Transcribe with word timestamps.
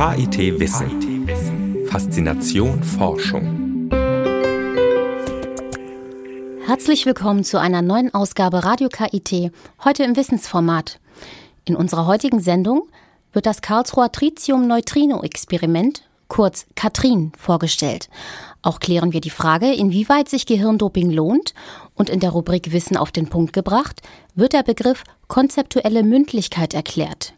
KIT 0.00 0.58
Wissen. 0.58 1.86
Faszination 1.86 2.82
Forschung. 2.82 3.90
Herzlich 6.64 7.04
willkommen 7.04 7.44
zu 7.44 7.60
einer 7.60 7.82
neuen 7.82 8.14
Ausgabe 8.14 8.64
Radio 8.64 8.88
KIT, 8.88 9.52
heute 9.84 10.04
im 10.04 10.16
Wissensformat. 10.16 11.00
In 11.66 11.76
unserer 11.76 12.06
heutigen 12.06 12.40
Sendung 12.40 12.88
wird 13.34 13.44
das 13.44 13.60
Karlsruher 13.60 14.10
Tritium-Neutrino-Experiment, 14.10 16.08
kurz 16.28 16.64
Katrin, 16.76 17.32
vorgestellt. 17.36 18.08
Auch 18.62 18.80
klären 18.80 19.12
wir 19.12 19.20
die 19.20 19.28
Frage, 19.28 19.70
inwieweit 19.70 20.30
sich 20.30 20.46
Gehirndoping 20.46 21.10
lohnt 21.10 21.52
und 21.94 22.08
in 22.08 22.20
der 22.20 22.30
Rubrik 22.30 22.72
Wissen 22.72 22.96
auf 22.96 23.12
den 23.12 23.28
Punkt 23.28 23.52
gebracht 23.52 24.00
wird 24.34 24.54
der 24.54 24.62
Begriff 24.62 25.04
konzeptuelle 25.28 26.04
Mündlichkeit 26.04 26.72
erklärt. 26.72 27.34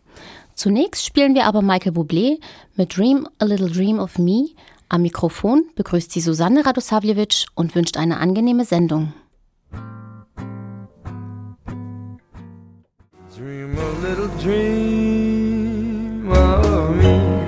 Zunächst 0.55 1.05
spielen 1.05 1.35
wir 1.35 1.47
aber 1.47 1.63
Michael 1.63 1.93
Bublé 1.93 2.39
mit 2.77 2.97
Dream 2.97 3.29
a 3.39 3.45
Little 3.45 3.71
Dream 3.71 3.99
of 3.99 4.19
Me. 4.19 4.49
Am 4.89 5.03
Mikrofon 5.03 5.65
begrüßt 5.75 6.13
sie 6.13 6.21
Susanne 6.21 6.67
Radosavljevic 6.67 7.47
und 7.55 7.75
wünscht 7.75 7.97
eine 7.97 8.19
angenehme 8.19 8.65
Sendung. 8.65 9.15
Dream 13.35 13.77
a 13.79 14.07
little 14.07 14.29
dream 14.43 16.31
of 16.31 16.91
me. 16.97 17.43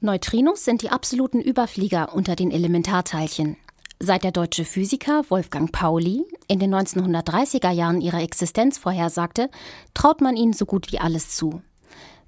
Neutrinos 0.00 0.64
sind 0.64 0.82
die 0.82 0.90
absoluten 0.90 1.40
Überflieger 1.40 2.14
unter 2.14 2.36
den 2.36 2.50
Elementarteilchen. 2.50 3.56
Seit 4.00 4.24
der 4.24 4.32
deutsche 4.32 4.66
Physiker 4.66 5.24
Wolfgang 5.30 5.72
Pauli 5.72 6.24
in 6.48 6.58
den 6.58 6.74
1930er 6.74 7.70
Jahren 7.70 8.00
ihre 8.00 8.20
Existenz 8.20 8.78
vorhersagte, 8.78 9.50
traut 9.94 10.20
man 10.20 10.36
ihnen 10.36 10.52
so 10.52 10.66
gut 10.66 10.92
wie 10.92 10.98
alles 10.98 11.36
zu. 11.36 11.62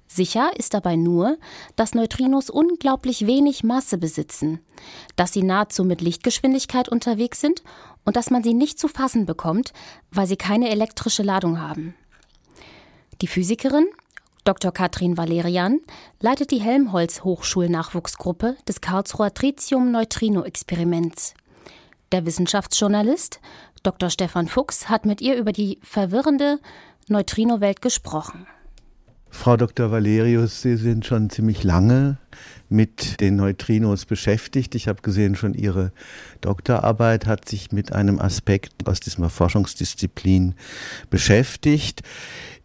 Sicher 0.07 0.51
ist 0.55 0.73
dabei 0.73 0.95
nur, 0.95 1.37
dass 1.75 1.93
Neutrinos 1.93 2.49
unglaublich 2.49 3.27
wenig 3.27 3.63
Masse 3.63 3.97
besitzen, 3.97 4.61
dass 5.17 5.33
sie 5.33 5.43
nahezu 5.43 5.83
mit 5.83 6.01
Lichtgeschwindigkeit 6.01 6.87
unterwegs 6.87 7.41
sind 7.41 7.61
und 8.05 8.15
dass 8.15 8.29
man 8.29 8.41
sie 8.41 8.53
nicht 8.53 8.79
zu 8.79 8.87
fassen 8.87 9.25
bekommt, 9.25 9.73
weil 10.11 10.25
sie 10.25 10.37
keine 10.37 10.69
elektrische 10.69 11.23
Ladung 11.23 11.59
haben. 11.59 11.93
Die 13.21 13.27
Physikerin 13.27 13.87
Dr. 14.47 14.71
Katrin 14.71 15.17
Valerian 15.17 15.81
leitet 16.21 16.51
die 16.51 16.61
Helmholtz-Hochschulnachwuchsgruppe 16.61 18.55
des 18.65 18.79
Karlsruher 18.79 19.33
Tritium-Neutrino-Experiments. 19.33 21.33
Der 22.13 22.25
Wissenschaftsjournalist 22.25 23.41
Dr. 23.83 24.09
Stefan 24.09 24.47
Fuchs 24.47 24.89
hat 24.89 25.05
mit 25.05 25.21
ihr 25.21 25.35
über 25.35 25.51
die 25.51 25.79
verwirrende 25.81 26.59
Neutrino-Welt 27.07 27.81
gesprochen. 27.81 28.47
Frau 29.29 29.57
Dr. 29.57 29.91
Valerius, 29.91 30.61
Sie 30.61 30.77
sind 30.77 31.05
schon 31.05 31.29
ziemlich 31.29 31.63
lange 31.63 32.17
mit 32.69 33.21
den 33.21 33.35
Neutrinos 33.35 34.05
beschäftigt. 34.05 34.75
Ich 34.75 34.87
habe 34.87 35.01
gesehen, 35.01 35.35
schon 35.35 35.53
Ihre 35.53 35.91
Doktorarbeit 36.41 37.25
hat 37.25 37.47
sich 37.47 37.71
mit 37.71 37.91
einem 37.91 38.19
Aspekt 38.19 38.87
aus 38.87 38.99
dieser 38.99 39.29
Forschungsdisziplin 39.29 40.55
beschäftigt. 41.09 42.03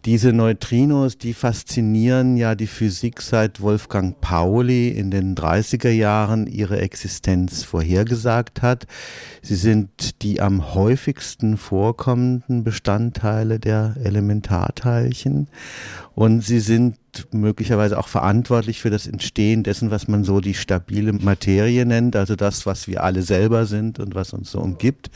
Diese 0.05 0.33
Neutrinos, 0.33 1.17
die 1.17 1.33
faszinieren 1.33 2.37
ja 2.37 2.57
die 2.57 2.67
Physik 2.67 3.23
seit 3.23 3.61
Wolfgang 3.61 4.21
Pauli 4.21 4.89
in 4.89 5.13
den 5.13 5.37
30er 5.37 5.91
Jahren 5.91 6.49
ihre 6.49 6.81
Existenz 6.81 7.63
vorhergesagt 7.63 8.63
hat. 8.63 8.89
Sie 9.43 9.55
sind 9.55 10.23
die 10.23 10.41
am 10.41 10.75
häufigsten 10.75 11.57
vorkommenden 11.57 12.65
Bestandteile 12.65 13.61
der 13.61 13.95
Elementarteilchen 14.03 15.47
und 16.17 16.41
sie 16.41 16.59
sind 16.59 16.97
möglicherweise 17.33 17.99
auch 17.99 18.09
verantwortlich 18.09 18.81
für 18.81 18.91
das 18.91 19.07
Entstehen 19.07 19.63
dessen, 19.63 19.91
was 19.91 20.09
man 20.09 20.25
so 20.25 20.41
die 20.41 20.55
stabile 20.55 21.13
Materie 21.13 21.85
nennt, 21.85 22.17
also 22.17 22.37
das, 22.37 22.67
was 22.67 22.89
wir 22.89 23.03
alle 23.05 23.23
selber 23.23 23.67
sind 23.67 23.99
und 23.99 24.15
was 24.15 24.33
uns 24.33 24.51
so 24.51 24.61
umgibt. 24.61 25.11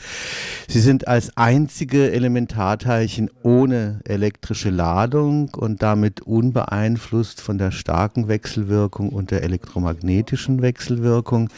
Sie 0.67 0.79
sind 0.79 1.07
als 1.07 1.35
einzige 1.37 2.11
Elementarteilchen 2.11 3.29
ohne 3.43 4.01
elektrische 4.05 4.69
Ladung 4.69 5.49
und 5.55 5.81
damit 5.81 6.21
unbeeinflusst 6.21 7.41
von 7.41 7.57
der 7.57 7.71
starken 7.71 8.27
Wechselwirkung 8.27 9.09
und 9.09 9.31
der 9.31 9.43
elektromagnetischen 9.43 10.61
Wechselwirkung. 10.61 11.49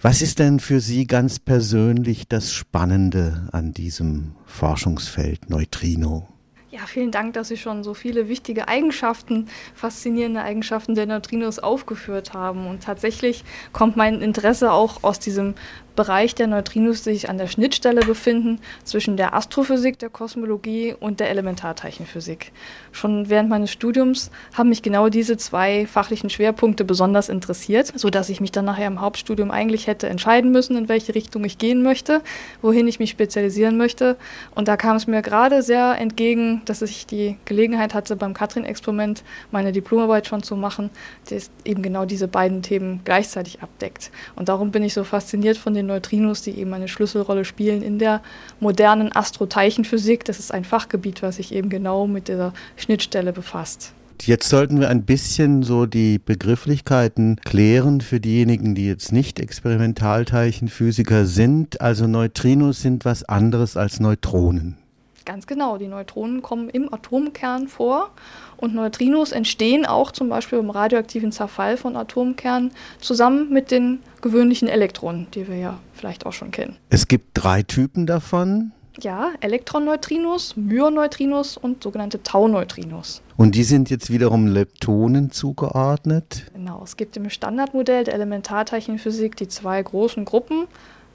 Was 0.00 0.20
ist 0.20 0.38
denn 0.38 0.60
für 0.60 0.80
Sie 0.80 1.06
ganz 1.06 1.38
persönlich 1.38 2.28
das 2.28 2.52
Spannende 2.52 3.48
an 3.52 3.72
diesem 3.72 4.34
Forschungsfeld 4.44 5.48
Neutrino? 5.48 6.33
Ja, 6.74 6.86
vielen 6.86 7.12
Dank, 7.12 7.34
dass 7.34 7.46
Sie 7.46 7.56
schon 7.56 7.84
so 7.84 7.94
viele 7.94 8.28
wichtige 8.28 8.66
Eigenschaften, 8.66 9.46
faszinierende 9.76 10.42
Eigenschaften 10.42 10.96
der 10.96 11.06
Neutrinos 11.06 11.60
aufgeführt 11.60 12.34
haben. 12.34 12.66
Und 12.66 12.82
tatsächlich 12.82 13.44
kommt 13.72 13.96
mein 13.96 14.20
Interesse 14.20 14.72
auch 14.72 15.04
aus 15.04 15.20
diesem 15.20 15.54
Bereich 15.96 16.34
der 16.34 16.46
Neutrinos, 16.46 17.02
die 17.02 17.14
sich 17.14 17.28
an 17.28 17.38
der 17.38 17.46
Schnittstelle 17.46 18.00
befinden 18.02 18.60
zwischen 18.84 19.16
der 19.16 19.34
Astrophysik, 19.34 19.98
der 19.98 20.10
Kosmologie 20.10 20.94
und 20.98 21.20
der 21.20 21.30
Elementarteilchenphysik. 21.30 22.52
Schon 22.92 23.28
während 23.28 23.48
meines 23.48 23.70
Studiums 23.70 24.30
haben 24.54 24.68
mich 24.68 24.82
genau 24.82 25.08
diese 25.08 25.36
zwei 25.36 25.86
fachlichen 25.86 26.30
Schwerpunkte 26.30 26.84
besonders 26.84 27.28
interessiert, 27.28 27.92
sodass 27.94 28.28
ich 28.28 28.40
mich 28.40 28.52
dann 28.52 28.64
nachher 28.64 28.86
im 28.86 29.00
Hauptstudium 29.00 29.50
eigentlich 29.50 29.86
hätte 29.86 30.08
entscheiden 30.08 30.50
müssen, 30.50 30.76
in 30.76 30.88
welche 30.88 31.14
Richtung 31.14 31.44
ich 31.44 31.58
gehen 31.58 31.82
möchte, 31.82 32.22
wohin 32.62 32.88
ich 32.88 32.98
mich 32.98 33.10
spezialisieren 33.10 33.76
möchte. 33.76 34.16
Und 34.54 34.68
da 34.68 34.76
kam 34.76 34.96
es 34.96 35.06
mir 35.06 35.22
gerade 35.22 35.62
sehr 35.62 35.98
entgegen, 35.98 36.62
dass 36.64 36.82
ich 36.82 37.06
die 37.06 37.36
Gelegenheit 37.44 37.94
hatte, 37.94 38.16
beim 38.16 38.34
Katrin-Experiment 38.34 39.22
meine 39.50 39.72
Diplomarbeit 39.72 40.26
schon 40.26 40.42
zu 40.42 40.56
machen, 40.56 40.90
die 41.30 41.38
eben 41.64 41.82
genau 41.82 42.04
diese 42.04 42.28
beiden 42.28 42.62
Themen 42.62 43.00
gleichzeitig 43.04 43.62
abdeckt. 43.62 44.10
Und 44.36 44.48
darum 44.48 44.70
bin 44.70 44.82
ich 44.82 44.94
so 44.94 45.04
fasziniert 45.04 45.56
von 45.56 45.74
den 45.74 45.83
den 45.84 45.88
Neutrinos, 45.88 46.42
die 46.42 46.52
eben 46.52 46.72
eine 46.74 46.88
Schlüsselrolle 46.88 47.44
spielen 47.44 47.82
in 47.82 47.98
der 47.98 48.22
modernen 48.60 49.14
Astroteilchenphysik. 49.14 50.24
Das 50.24 50.38
ist 50.38 50.52
ein 50.52 50.64
Fachgebiet, 50.64 51.22
was 51.22 51.36
sich 51.36 51.54
eben 51.54 51.68
genau 51.68 52.06
mit 52.06 52.28
dieser 52.28 52.52
Schnittstelle 52.76 53.32
befasst. 53.32 53.92
Jetzt 54.22 54.48
sollten 54.48 54.80
wir 54.80 54.88
ein 54.88 55.04
bisschen 55.04 55.62
so 55.62 55.86
die 55.86 56.18
Begrifflichkeiten 56.18 57.36
klären 57.44 58.00
für 58.00 58.20
diejenigen, 58.20 58.74
die 58.74 58.86
jetzt 58.86 59.12
nicht 59.12 59.38
Experimentalteilchenphysiker 59.38 61.26
sind. 61.26 61.80
Also 61.80 62.06
Neutrinos 62.06 62.80
sind 62.80 63.04
was 63.04 63.24
anderes 63.24 63.76
als 63.76 64.00
Neutronen. 64.00 64.78
Ganz 65.24 65.46
genau, 65.46 65.78
die 65.78 65.88
Neutronen 65.88 66.42
kommen 66.42 66.68
im 66.68 66.92
Atomkern 66.92 67.68
vor 67.68 68.10
und 68.58 68.74
Neutrinos 68.74 69.32
entstehen 69.32 69.86
auch 69.86 70.12
zum 70.12 70.28
Beispiel 70.28 70.58
im 70.58 70.68
radioaktiven 70.68 71.32
Zerfall 71.32 71.78
von 71.78 71.96
Atomkernen 71.96 72.72
zusammen 73.00 73.50
mit 73.50 73.70
den 73.70 74.00
gewöhnlichen 74.20 74.68
Elektronen, 74.68 75.26
die 75.34 75.48
wir 75.48 75.56
ja 75.56 75.78
vielleicht 75.94 76.26
auch 76.26 76.32
schon 76.32 76.50
kennen. 76.50 76.76
Es 76.90 77.08
gibt 77.08 77.28
drei 77.34 77.62
Typen 77.62 78.06
davon. 78.06 78.72
Ja, 79.00 79.32
Elektronneutrinos, 79.40 80.56
Myoneutrinos 80.56 81.56
und 81.56 81.82
sogenannte 81.82 82.22
Tau-Neutrinos. 82.22 83.22
Und 83.36 83.56
die 83.56 83.64
sind 83.64 83.90
jetzt 83.90 84.10
wiederum 84.12 84.46
Leptonen 84.46 85.32
zugeordnet? 85.32 86.44
Genau, 86.54 86.82
es 86.84 86.96
gibt 86.96 87.16
im 87.16 87.28
Standardmodell 87.28 88.04
der 88.04 88.14
Elementarteilchenphysik 88.14 89.36
die 89.36 89.48
zwei 89.48 89.82
großen 89.82 90.24
Gruppen, 90.24 90.66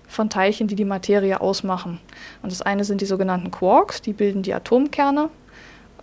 von 0.09 0.29
Teilchen, 0.29 0.67
die 0.67 0.75
die 0.75 0.85
Materie 0.85 1.39
ausmachen. 1.39 1.99
Und 2.41 2.51
das 2.51 2.61
eine 2.61 2.83
sind 2.83 2.99
die 2.99 3.05
sogenannten 3.05 3.51
Quarks, 3.51 4.01
die 4.01 4.13
bilden 4.13 4.41
die 4.41 4.53
Atomkerne. 4.53 5.29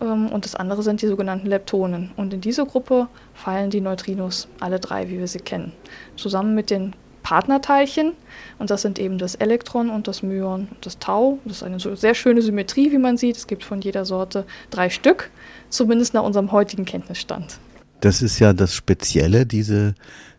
Ähm, 0.00 0.28
und 0.28 0.44
das 0.44 0.54
andere 0.54 0.82
sind 0.82 1.02
die 1.02 1.08
sogenannten 1.08 1.46
Leptonen. 1.46 2.12
Und 2.16 2.32
in 2.32 2.40
diese 2.40 2.64
Gruppe 2.64 3.08
fallen 3.34 3.70
die 3.70 3.80
Neutrinos, 3.80 4.48
alle 4.60 4.80
drei, 4.80 5.10
wie 5.10 5.18
wir 5.18 5.26
sie 5.26 5.40
kennen. 5.40 5.72
Zusammen 6.16 6.54
mit 6.54 6.70
den 6.70 6.94
Partnerteilchen. 7.22 8.12
Und 8.58 8.70
das 8.70 8.82
sind 8.82 9.00
eben 9.00 9.18
das 9.18 9.34
Elektron 9.34 9.90
und 9.90 10.06
das 10.06 10.22
Myon 10.22 10.68
und 10.70 10.86
das 10.86 11.00
Tau. 11.00 11.40
Das 11.44 11.56
ist 11.56 11.62
eine 11.64 11.80
sehr 11.80 12.14
schöne 12.14 12.40
Symmetrie, 12.40 12.92
wie 12.92 12.98
man 12.98 13.16
sieht. 13.16 13.36
Es 13.36 13.48
gibt 13.48 13.64
von 13.64 13.80
jeder 13.80 14.04
Sorte 14.04 14.46
drei 14.70 14.88
Stück, 14.88 15.30
zumindest 15.68 16.14
nach 16.14 16.22
unserem 16.22 16.52
heutigen 16.52 16.84
Kenntnisstand. 16.84 17.58
Das 18.00 18.22
ist 18.22 18.38
ja 18.38 18.52
das 18.52 18.74
Spezielle, 18.74 19.46
diese 19.46 19.94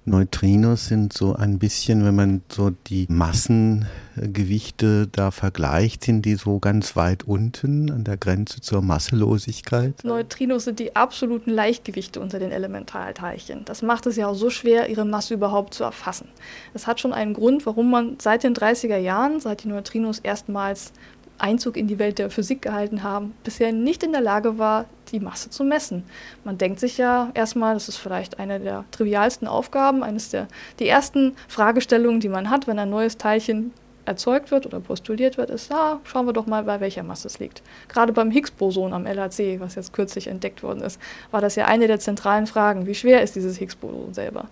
Neutrinos 0.07 0.87
sind 0.87 1.11
so 1.11 1.35
ein 1.35 1.59
bisschen, 1.59 2.05
wenn 2.05 2.15
man 2.15 2.41
so 2.49 2.69
die 2.69 3.07
Massengewichte 3.09 5.07
da 5.11 5.31
vergleicht, 5.31 6.05
sind 6.05 6.21
die 6.21 6.35
so 6.35 6.59
ganz 6.59 6.95
weit 6.95 7.25
unten 7.25 7.91
an 7.91 8.05
der 8.05 8.15
Grenze 8.15 8.61
zur 8.61 8.81
Masselosigkeit. 8.81 10.05
Neutrinos 10.05 10.63
sind 10.63 10.79
die 10.79 10.95
absoluten 10.95 11.51
Leichtgewichte 11.51 12.21
unter 12.21 12.39
den 12.39 12.51
Elementarteilchen. 12.51 13.65
Das 13.65 13.81
macht 13.81 14.05
es 14.05 14.15
ja 14.15 14.27
auch 14.27 14.35
so 14.35 14.49
schwer, 14.49 14.87
ihre 14.89 15.03
Masse 15.03 15.33
überhaupt 15.33 15.73
zu 15.73 15.83
erfassen. 15.83 16.29
Das 16.71 16.87
hat 16.87 17.01
schon 17.01 17.11
einen 17.11 17.33
Grund, 17.33 17.65
warum 17.65 17.91
man 17.91 18.15
seit 18.19 18.43
den 18.43 18.55
30er 18.55 18.97
Jahren, 18.97 19.41
seit 19.41 19.65
die 19.65 19.67
Neutrinos 19.67 20.19
erstmals 20.19 20.93
Einzug 21.37 21.77
in 21.77 21.87
die 21.87 21.99
Welt 21.99 22.19
der 22.19 22.29
Physik 22.29 22.61
gehalten 22.61 23.03
haben, 23.03 23.33
bisher 23.43 23.71
nicht 23.71 24.03
in 24.03 24.11
der 24.11 24.21
Lage 24.21 24.57
war, 24.57 24.85
die 25.11 25.19
Masse 25.19 25.49
zu 25.49 25.63
messen. 25.63 26.03
Man 26.43 26.57
denkt 26.57 26.79
sich 26.79 26.97
ja 26.97 27.31
erstmal, 27.33 27.73
das 27.73 27.89
ist 27.89 27.97
vielleicht 27.97 28.39
eine 28.39 28.59
der 28.59 28.85
trivialsten 28.91 29.47
Aufgaben, 29.47 30.03
eines 30.03 30.29
der 30.29 30.47
die 30.79 30.87
ersten 30.87 31.35
Fragestellungen, 31.47 32.19
die 32.19 32.29
man 32.29 32.49
hat, 32.49 32.67
wenn 32.67 32.79
ein 32.79 32.89
neues 32.89 33.17
Teilchen 33.17 33.71
erzeugt 34.07 34.51
wird 34.51 34.65
oder 34.65 34.79
postuliert 34.79 35.37
wird, 35.37 35.49
ist, 35.49 35.69
ja, 35.69 35.99
schauen 36.05 36.25
wir 36.25 36.33
doch 36.33 36.45
mal, 36.45 36.63
bei 36.63 36.79
welcher 36.79 37.03
Masse 37.03 37.27
es 37.27 37.39
liegt. 37.39 37.61
Gerade 37.89 38.13
beim 38.13 38.31
Higgs-Boson 38.31 38.93
am 38.93 39.05
LHC, 39.05 39.59
was 39.59 39.75
jetzt 39.75 39.93
kürzlich 39.93 40.27
entdeckt 40.27 40.63
worden 40.63 40.81
ist, 40.81 40.99
war 41.29 41.41
das 41.41 41.55
ja 41.55 41.65
eine 41.65 41.87
der 41.87 41.99
zentralen 41.99 42.47
Fragen. 42.47 42.87
Wie 42.87 42.95
schwer 42.95 43.21
ist 43.21 43.35
dieses 43.35 43.57
Higgs-Boson 43.57 44.13
selber? 44.13 44.47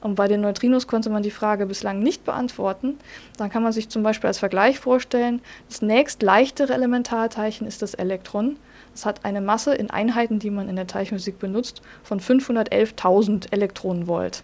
Und 0.00 0.14
bei 0.14 0.28
den 0.28 0.40
Neutrinos 0.40 0.86
konnte 0.86 1.10
man 1.10 1.22
die 1.22 1.30
Frage 1.30 1.66
bislang 1.66 2.00
nicht 2.00 2.24
beantworten. 2.24 2.98
Dann 3.36 3.50
kann 3.50 3.62
man 3.62 3.72
sich 3.72 3.88
zum 3.88 4.02
Beispiel 4.02 4.28
als 4.28 4.38
Vergleich 4.38 4.78
vorstellen, 4.78 5.42
das 5.68 5.82
nächst 5.82 6.22
leichtere 6.22 6.72
Elementarteilchen 6.72 7.66
ist 7.66 7.82
das 7.82 7.94
Elektron. 7.94 8.56
Es 8.94 9.04
hat 9.04 9.24
eine 9.24 9.40
Masse 9.40 9.74
in 9.74 9.90
Einheiten, 9.90 10.38
die 10.38 10.50
man 10.50 10.68
in 10.68 10.76
der 10.76 10.86
Teilchenphysik 10.86 11.38
benutzt, 11.38 11.82
von 12.02 12.20
511.000 12.20 13.52
Elektronenvolt. 13.52 14.42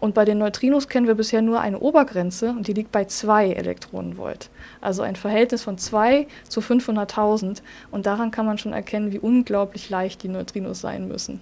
Und 0.00 0.14
bei 0.14 0.24
den 0.24 0.38
Neutrinos 0.38 0.88
kennen 0.88 1.06
wir 1.06 1.14
bisher 1.14 1.42
nur 1.42 1.60
eine 1.60 1.78
Obergrenze 1.78 2.50
und 2.50 2.66
die 2.66 2.72
liegt 2.72 2.90
bei 2.90 3.04
2 3.04 3.52
Elektronenvolt. 3.52 4.50
Also 4.80 5.02
ein 5.02 5.14
Verhältnis 5.14 5.62
von 5.62 5.78
2 5.78 6.26
zu 6.48 6.58
500.000. 6.58 7.62
Und 7.92 8.06
daran 8.06 8.32
kann 8.32 8.44
man 8.44 8.58
schon 8.58 8.72
erkennen, 8.72 9.12
wie 9.12 9.20
unglaublich 9.20 9.90
leicht 9.90 10.24
die 10.24 10.28
Neutrinos 10.28 10.80
sein 10.80 11.06
müssen. 11.06 11.40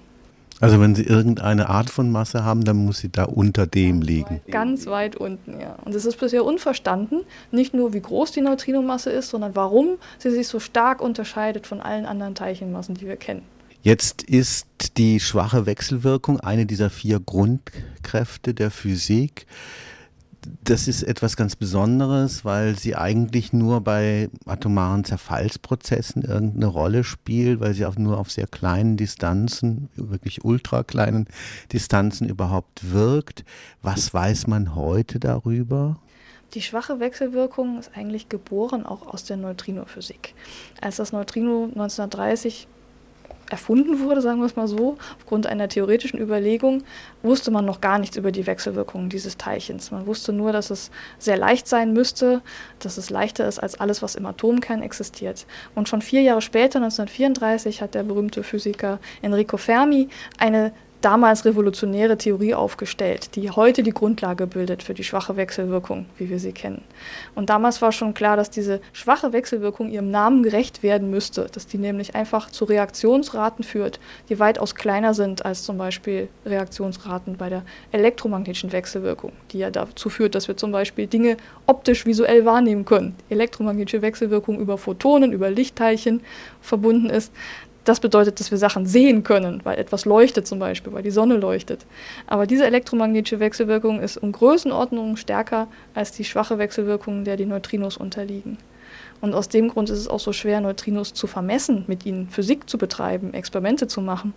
Also 0.61 0.79
wenn 0.79 0.95
Sie 0.95 1.05
irgendeine 1.05 1.71
Art 1.71 1.89
von 1.89 2.12
Masse 2.12 2.45
haben, 2.45 2.65
dann 2.65 2.77
muss 2.85 2.99
sie 2.99 3.09
da 3.09 3.25
unter 3.25 3.67
dem 3.67 4.03
liegen. 4.03 4.43
Ganz 4.51 4.87
weit 4.87 5.17
unten, 5.17 5.59
ja. 5.59 5.77
Und 5.85 5.95
es 5.95 6.05
ist 6.05 6.21
bisher 6.21 6.45
unverstanden, 6.45 7.23
nicht 7.51 7.73
nur 7.73 7.95
wie 7.95 8.01
groß 8.01 8.33
die 8.33 8.43
Neutrinomasse 8.43 9.11
ist, 9.11 9.31
sondern 9.31 9.57
warum 9.57 9.97
sie 10.19 10.31
sich 10.31 10.49
so 10.49 10.61
stark 10.61 11.01
unterscheidet 11.01 11.67
von 11.67 11.81
allen 11.81 12.05
anderen 12.05 12.35
Teilchenmassen, 12.35 12.95
die 12.95 13.07
wir 13.07 13.17
kennen. 13.17 13.43
Jetzt 13.83 14.23
ist 14.23 14.67
die 14.99 15.21
schwache 15.21 15.65
Wechselwirkung 15.65 16.39
eine 16.41 16.67
dieser 16.67 16.91
vier 16.91 17.19
Grundkräfte 17.19 18.53
der 18.53 18.71
Physik 18.71 19.47
das 20.65 20.89
ist 20.89 21.03
etwas 21.03 21.37
ganz 21.37 21.57
Besonderes, 21.57 22.45
weil 22.45 22.79
sie 22.79 22.97
eigentlich 22.97 23.53
nur 23.53 23.81
bei 23.81 24.31
atomaren 24.47 25.05
Zerfallsprozessen 25.05 26.23
irgendeine 26.23 26.67
Rolle 26.67 27.05
spielt, 27.05 27.61
weil 27.61 27.75
sie 27.75 27.87
auch 27.87 27.97
nur 27.97 28.19
auf 28.19 28.31
sehr 28.31 28.47
kleinen 28.47 28.97
Distanzen, 28.97 29.89
wirklich 29.97 30.45
ultra 30.45 30.83
kleinen 30.83 31.27
Distanzen 31.73 32.29
überhaupt 32.29 32.93
wirkt. 32.93 33.45
Was 33.83 34.15
weiß 34.15 34.47
man 34.47 34.75
heute 34.75 35.21
darüber? 35.21 35.97
Die 36.55 36.63
schwache 36.63 36.99
Wechselwirkung 36.99 37.79
ist 37.79 37.93
eigentlich 37.95 38.29
geboren 38.29 38.85
auch 38.85 39.07
aus 39.07 39.25
der 39.25 39.37
Neutrinophysik. 39.37 40.35
Als 40.81 40.97
das 40.97 41.13
Neutrino 41.13 41.65
1930 41.65 42.67
erfunden 43.50 44.00
wurde, 44.00 44.23
sagen 44.23 44.41
wir 44.41 44.47
es 44.47 44.56
mal 44.56 44.69
so, 44.69 44.97
aufgrund 45.19 45.47
einer 45.47 45.69
theoretischen 45.69 46.21
Überlegung, 46.21 46.85
wusste 47.23 47.50
man 47.50 47.65
noch 47.65 47.81
gar 47.81 47.99
nichts 47.99 48.17
über 48.17 48.32
die 48.32 48.47
Wechselwirkungen 48.47 49.09
dieses 49.09 49.37
Teilchens. 49.37 49.91
Man 49.91 50.06
wusste 50.06 50.32
nur, 50.32 50.53
dass 50.53 50.71
es 50.71 50.91
sehr 51.19 51.37
leicht 51.37 51.67
sein 51.67 51.93
müsste, 51.93 52.43
dass 52.79 52.97
es 52.97 53.11
leichter 53.11 53.47
ist 53.47 53.59
als 53.59 53.79
alles, 53.79 54.03
was 54.03 54.15
im 54.15 54.27
Atomkern 54.27 54.82
existiert. 54.82 55.47
Und 55.75 55.88
schon 55.88 56.03
vier 56.03 56.23
Jahre 56.23 56.43
später, 56.43 56.79
1934, 56.79 57.82
hat 57.82 57.94
der 57.94 58.05
berühmte 58.05 58.43
Physiker 58.43 59.00
Enrico 59.23 59.56
Fermi 59.56 60.09
eine 60.38 60.73
damals 61.00 61.44
revolutionäre 61.44 62.19
Theorie 62.19 62.55
aufgestellt, 62.55 63.35
die 63.37 63.50
heute 63.50 63.82
die 63.82 63.93
Grundlage 63.93 64.47
bildet 64.47 64.82
für 64.82 64.94
die 64.94 65.05
schwache 65.05 65.37
Wechselwirkung, 65.37 66.06
wie 66.19 66.29
wir 66.29 66.38
sie 66.38 66.52
kennen. 66.52 66.82
Und 67.35 67.50
damals 67.50 67.81
war 67.81 67.93
schon 67.93 68.14
klar, 68.14 68.37
dass 68.37 68.50
diese 68.50 68.81
schwache 68.93 69.32
Wechselwirkung 69.32 69.91
ihrem 69.91 70.11
Namen 70.11 70.43
gerecht 70.43 70.82
werden 70.82 71.11
müsste, 71.11 71.47
dass 71.52 71.67
die 71.67 71.79
nämlich 71.79 72.14
einfach 72.14 72.50
zu 72.50 72.64
Reaktionsraten 72.64 73.64
führt, 73.64 74.00
die 74.29 74.38
weitaus 74.38 74.75
kleiner 74.75 75.14
sind 75.14 75.44
als 75.44 75.62
zum 75.62 75.79
Beispiel 75.79 76.29
Reaktionsraten 76.44 77.37
bei 77.37 77.49
der 77.49 77.62
elektromagnetischen 77.93 78.73
Wechselwirkung, 78.73 79.32
die 79.53 79.58
ja 79.58 79.70
dazu 79.70 80.11
führt, 80.11 80.35
dass 80.35 80.49
wir 80.49 80.56
zum 80.56 80.73
Beispiel 80.73 81.06
Dinge 81.06 81.37
optisch 81.67 82.06
visuell 82.06 82.44
wahrnehmen 82.44 82.85
können. 82.85 83.17
Elektromagnetische 83.29 84.03
Wechselwirkung 84.03 84.58
über 84.58 84.76
Photonen, 84.76 85.32
über 85.32 85.50
Lichtteilchen 85.50 86.20
verbunden 86.61 87.08
ist 87.08 87.32
das 87.85 88.00
bedeutet, 88.00 88.41
dass 88.41 88.50
wir 88.50 88.59
Sachen 88.59 88.87
sehen 88.87 89.23
können, 89.23 89.61
weil 89.65 89.79
etwas 89.79 90.05
leuchtet 90.05 90.47
zum 90.47 90.59
Beispiel, 90.59 90.93
weil 90.93 91.03
die 91.03 91.11
Sonne 91.11 91.37
leuchtet. 91.37 91.87
Aber 92.27 92.47
diese 92.47 92.67
elektromagnetische 92.67 93.41
Wechselwirkung 93.41 94.00
ist 94.00 94.17
um 94.19 94.32
Größenordnungen 94.32 95.17
stärker 95.17 95.69
als 95.94 96.12
die 96.12 96.25
schwache 96.25 96.59
Wechselwirkung, 96.59 97.25
der 97.25 97.37
die 97.37 97.47
Neutrinos 97.47 97.97
unterliegen. 97.97 98.59
Und 99.21 99.35
aus 99.35 99.49
dem 99.49 99.69
Grund 99.69 99.91
ist 99.91 99.99
es 99.99 100.09
auch 100.09 100.21
so 100.21 100.32
schwer, 100.32 100.61
Neutrinos 100.61 101.15
zu 101.15 101.27
vermessen, 101.27 101.85
mit 101.87 102.06
ihnen 102.06 102.29
Physik 102.29 102.69
zu 102.69 102.79
betreiben, 102.79 103.35
Experimente 103.35 103.87
zu 103.87 104.00
machen, 104.00 104.35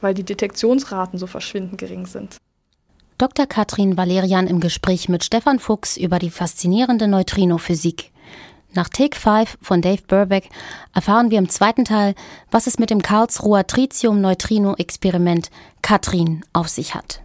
weil 0.00 0.14
die 0.14 0.22
Detektionsraten 0.22 1.18
so 1.18 1.26
verschwindend 1.26 1.78
gering 1.78 2.06
sind. 2.06 2.36
Dr. 3.18 3.46
Katrin 3.46 3.96
Valerian 3.96 4.48
im 4.48 4.58
Gespräch 4.58 5.08
mit 5.08 5.22
Stefan 5.22 5.60
Fuchs 5.60 5.96
über 5.96 6.18
die 6.18 6.30
faszinierende 6.30 7.06
Neutrinophysik. 7.06 8.10
Nach 8.74 8.88
Take 8.88 9.16
5 9.16 9.58
von 9.62 9.80
Dave 9.82 10.02
Burbeck 10.06 10.48
erfahren 10.92 11.30
wir 11.30 11.38
im 11.38 11.48
zweiten 11.48 11.84
Teil, 11.84 12.14
was 12.50 12.66
es 12.66 12.78
mit 12.78 12.90
dem 12.90 13.02
Karlsruher 13.02 13.66
Tritium-Neutrino-Experiment 13.66 15.50
Katrin 15.80 16.44
auf 16.52 16.68
sich 16.68 16.94
hat. 16.96 17.20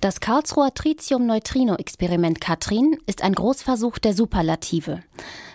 Das 0.00 0.20
Karlsruher 0.20 0.72
Tritium-Neutrino-Experiment 0.72 2.40
Katrin 2.40 2.98
ist 3.06 3.20
ein 3.22 3.34
Großversuch 3.34 3.98
der 3.98 4.14
Superlative. 4.14 5.00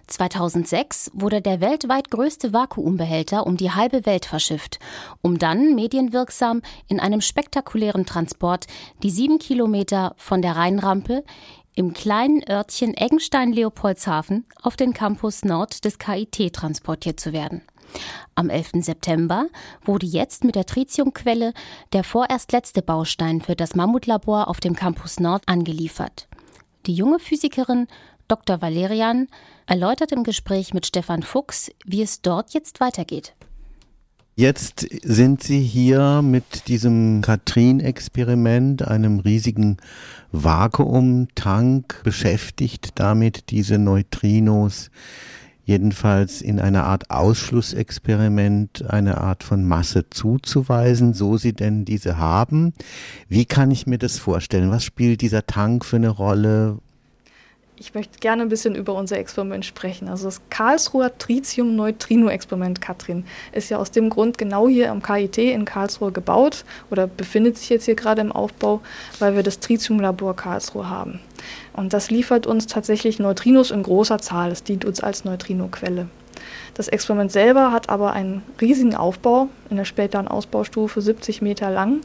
2006 0.08 1.12
wurde 1.14 1.42
der 1.42 1.62
weltweit 1.62 2.12
größte 2.12 2.54
Vakuumbehälter 2.54 3.46
um 3.48 3.58
die 3.58 3.72
halbe 3.72 4.06
Welt 4.06 4.26
verschifft, 4.26 4.80
um 5.22 5.40
dann 5.40 5.76
medienwirksam 5.76 6.62
in 6.88 7.00
einem 7.00 7.22
spektakulären 7.22 8.06
Transport 8.06 8.68
die 9.02 9.10
sieben 9.10 9.40
Kilometer 9.40 10.14
von 10.18 10.42
der 10.42 10.56
Rheinrampe 10.56 11.24
im 11.76 11.94
kleinen 11.94 12.48
Örtchen 12.48 12.96
Eggenstein-Leopoldshafen 12.96 14.46
auf 14.62 14.76
den 14.76 14.94
Campus 14.94 15.44
Nord 15.44 15.86
des 15.86 15.98
KIT 15.98 16.54
transportiert 16.54 17.20
zu 17.20 17.34
werden. 17.34 17.62
Am 18.36 18.50
11. 18.50 18.72
September 18.80 19.48
wurde 19.84 20.06
jetzt 20.06 20.44
mit 20.44 20.56
der 20.56 20.66
Tritiumquelle 20.66 21.54
der 21.94 22.04
vorerst 22.04 22.52
letzte 22.52 22.82
Baustein 22.82 23.42
für 23.42 23.56
das 23.56 23.76
Mammutlabor 23.76 24.48
auf 24.48 24.60
dem 24.60 24.76
Campus 24.76 25.20
Nord 25.20 25.44
angeliefert. 25.48 26.28
Die 26.86 26.94
junge 26.94 27.20
Physikerin 27.20 27.88
Dr. 28.34 28.64
Valerian 28.64 29.28
erläutert 29.68 30.12
im 30.12 30.24
Gespräch 30.24 30.74
mit 30.74 30.88
Stefan 30.88 31.22
Fuchs, 31.22 31.70
wie 31.86 32.02
es 32.02 32.24
dort 32.24 32.56
jetzt 32.56 32.80
weitergeht. 32.80 33.36
Jetzt 34.36 34.88
sind 35.04 35.44
Sie 35.44 35.62
hier 35.62 36.24
mit 36.24 36.68
diesem 36.68 37.22
Katrin-Experiment, 37.22 38.88
einem 38.88 39.20
riesigen 39.20 39.78
Vakuumtank, 40.32 42.02
beschäftigt 42.04 42.94
damit, 42.96 43.52
diese 43.52 43.78
Neutrinos 43.78 44.90
jedenfalls 45.64 46.42
in 46.42 46.60
einer 46.60 46.86
Art 46.86 47.12
Ausschlussexperiment 47.12 48.90
eine 48.90 49.20
Art 49.22 49.44
von 49.44 49.64
Masse 49.64 50.10
zuzuweisen, 50.10 51.14
so 51.14 51.38
sie 51.38 51.54
denn 51.54 51.86
diese 51.86 52.18
haben. 52.18 52.74
Wie 53.30 53.46
kann 53.46 53.70
ich 53.70 53.86
mir 53.86 54.00
das 54.00 54.18
vorstellen? 54.18 54.72
Was 54.72 54.84
spielt 54.84 55.22
dieser 55.22 55.46
Tank 55.46 55.86
für 55.86 55.98
eine 55.98 56.10
Rolle? 56.10 56.80
Ich 57.84 57.94
möchte 57.94 58.20
gerne 58.20 58.44
ein 58.44 58.50
bisschen 58.50 58.76
über 58.76 58.94
unser 58.94 59.18
Experiment 59.18 59.66
sprechen. 59.66 60.08
Also 60.08 60.24
das 60.24 60.40
Karlsruher 60.50 61.18
Tritium-Neutrino-Experiment, 61.18 62.80
Katrin, 62.80 63.26
ist 63.52 63.70
ja 63.70 63.78
aus 63.78 63.92
dem 63.92 64.10
Grund 64.10 64.38
genau 64.38 64.70
hier 64.70 64.90
am 64.90 65.04
KIT 65.04 65.38
in 65.38 65.66
Karlsruhe 65.66 66.14
gebaut 66.14 66.64
oder 66.92 67.08
befindet 67.08 67.58
sich 67.58 67.68
jetzt 67.68 67.84
hier 67.84 67.96
gerade 67.96 68.22
im 68.22 68.32
Aufbau, 68.32 68.80
weil 69.20 69.36
wir 69.36 69.44
das 69.44 69.60
Tritium-Labor 69.60 70.34
Karlsruhe 70.34 70.90
haben. 70.90 71.20
Und 71.74 71.92
das 71.92 72.10
liefert 72.10 72.48
uns 72.48 72.68
tatsächlich 72.68 73.20
Neutrinos 73.20 73.70
in 73.70 73.84
großer 73.84 74.20
Zahl. 74.20 74.54
Es 74.54 74.64
dient 74.64 74.86
uns 74.86 75.02
als 75.02 75.26
Neutrino-Quelle. 75.26 76.08
Das 76.76 76.88
Experiment 76.88 77.34
selber 77.34 77.74
hat 77.74 77.90
aber 77.90 78.14
einen 78.14 78.44
riesigen 78.62 78.96
Aufbau 78.96 79.50
in 79.70 79.76
der 79.76 79.86
späteren 79.86 80.30
Ausbaustufe, 80.30 81.02
70 81.02 81.42
Meter 81.42 81.70
lang 81.70 82.00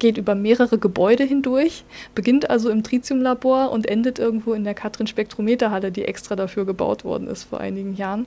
geht 0.00 0.18
über 0.18 0.34
mehrere 0.34 0.78
Gebäude 0.78 1.22
hindurch, 1.22 1.84
beginnt 2.16 2.50
also 2.50 2.70
im 2.70 2.82
Tritiumlabor 2.82 3.70
und 3.70 3.86
endet 3.86 4.18
irgendwo 4.18 4.52
in 4.52 4.64
der 4.64 4.74
Katrin-Spektrometerhalle, 4.74 5.92
die 5.92 6.04
extra 6.04 6.34
dafür 6.34 6.66
gebaut 6.66 7.04
worden 7.04 7.28
ist 7.28 7.44
vor 7.44 7.60
einigen 7.60 7.94
Jahren. 7.94 8.26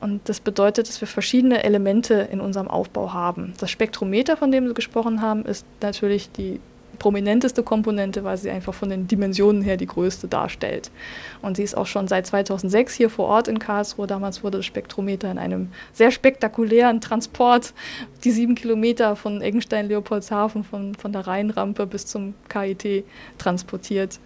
Und 0.00 0.28
das 0.28 0.40
bedeutet, 0.40 0.88
dass 0.88 1.00
wir 1.00 1.08
verschiedene 1.08 1.64
Elemente 1.64 2.28
in 2.30 2.40
unserem 2.40 2.68
Aufbau 2.68 3.12
haben. 3.12 3.52
Das 3.58 3.70
Spektrometer, 3.70 4.36
von 4.36 4.52
dem 4.52 4.68
Sie 4.68 4.74
gesprochen 4.74 5.20
haben, 5.20 5.44
ist 5.44 5.66
natürlich 5.82 6.30
die 6.30 6.60
prominenteste 6.98 7.62
Komponente, 7.62 8.24
weil 8.24 8.36
sie 8.36 8.50
einfach 8.50 8.74
von 8.74 8.90
den 8.90 9.06
Dimensionen 9.06 9.62
her 9.62 9.76
die 9.76 9.86
größte 9.86 10.28
darstellt. 10.28 10.90
Und 11.42 11.56
sie 11.56 11.62
ist 11.62 11.76
auch 11.76 11.86
schon 11.86 12.08
seit 12.08 12.26
2006 12.26 12.94
hier 12.94 13.10
vor 13.10 13.26
Ort 13.26 13.48
in 13.48 13.58
Karlsruhe. 13.58 14.06
Damals 14.06 14.44
wurde 14.44 14.58
das 14.58 14.66
Spektrometer 14.66 15.30
in 15.30 15.38
einem 15.38 15.68
sehr 15.92 16.10
spektakulären 16.10 17.00
Transport, 17.00 17.72
die 18.24 18.30
sieben 18.30 18.54
Kilometer 18.54 19.16
von 19.16 19.40
Eggenstein-Leopoldshafen, 19.40 20.64
von, 20.64 20.94
von 20.94 21.12
der 21.12 21.26
Rheinrampe 21.26 21.86
bis 21.86 22.06
zum 22.06 22.34
KIT 22.48 23.04
transportiert. 23.38 24.18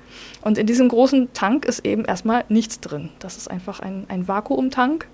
Und 0.42 0.59
in 0.59 0.66
diesem 0.66 0.88
großen 0.88 1.33
Tank 1.33 1.64
ist 1.64 1.85
eben 1.85 2.04
erstmal 2.04 2.44
nichts 2.49 2.80
drin. 2.80 3.11
Das 3.18 3.37
ist 3.37 3.50
einfach 3.50 3.80
ein, 3.80 4.04
ein 4.09 4.26
Vakuumtank, 4.26 5.06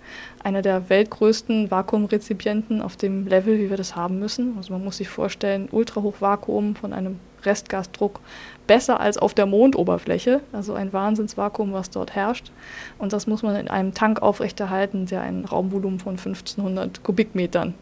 einer 0.42 0.62
der 0.62 0.88
weltgrößten 0.88 1.70
Vakuumrezipienten 1.70 2.80
auf 2.80 2.96
dem 2.96 3.26
Level, 3.26 3.58
wie 3.58 3.70
wir 3.70 3.76
das 3.76 3.94
haben 3.94 4.18
müssen. 4.18 4.54
Also 4.56 4.72
man 4.72 4.82
muss 4.82 4.96
sich 4.96 5.08
vorstellen, 5.08 5.68
Ultrahochvakuum 5.70 6.76
von 6.76 6.92
einem 6.92 7.18
Restgasdruck 7.42 8.20
besser 8.66 9.00
als 9.00 9.18
auf 9.18 9.34
der 9.34 9.46
Mondoberfläche, 9.46 10.40
also 10.52 10.74
ein 10.74 10.92
Wahnsinnsvakuum, 10.92 11.72
was 11.72 11.90
dort 11.90 12.14
herrscht. 12.14 12.52
Und 12.98 13.12
das 13.12 13.26
muss 13.26 13.42
man 13.42 13.56
in 13.56 13.68
einem 13.68 13.94
Tank 13.94 14.22
aufrechterhalten, 14.22 15.06
der 15.06 15.22
ein 15.22 15.44
Raumvolumen 15.44 15.98
von 15.98 16.12
1500 16.12 17.02
Kubikmetern 17.02 17.74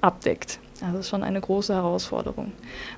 abdeckt. 0.00 0.58
Also 0.82 0.96
das 0.96 1.06
ist 1.06 1.10
schon 1.10 1.22
eine 1.22 1.40
große 1.40 1.74
Herausforderung. 1.74 2.52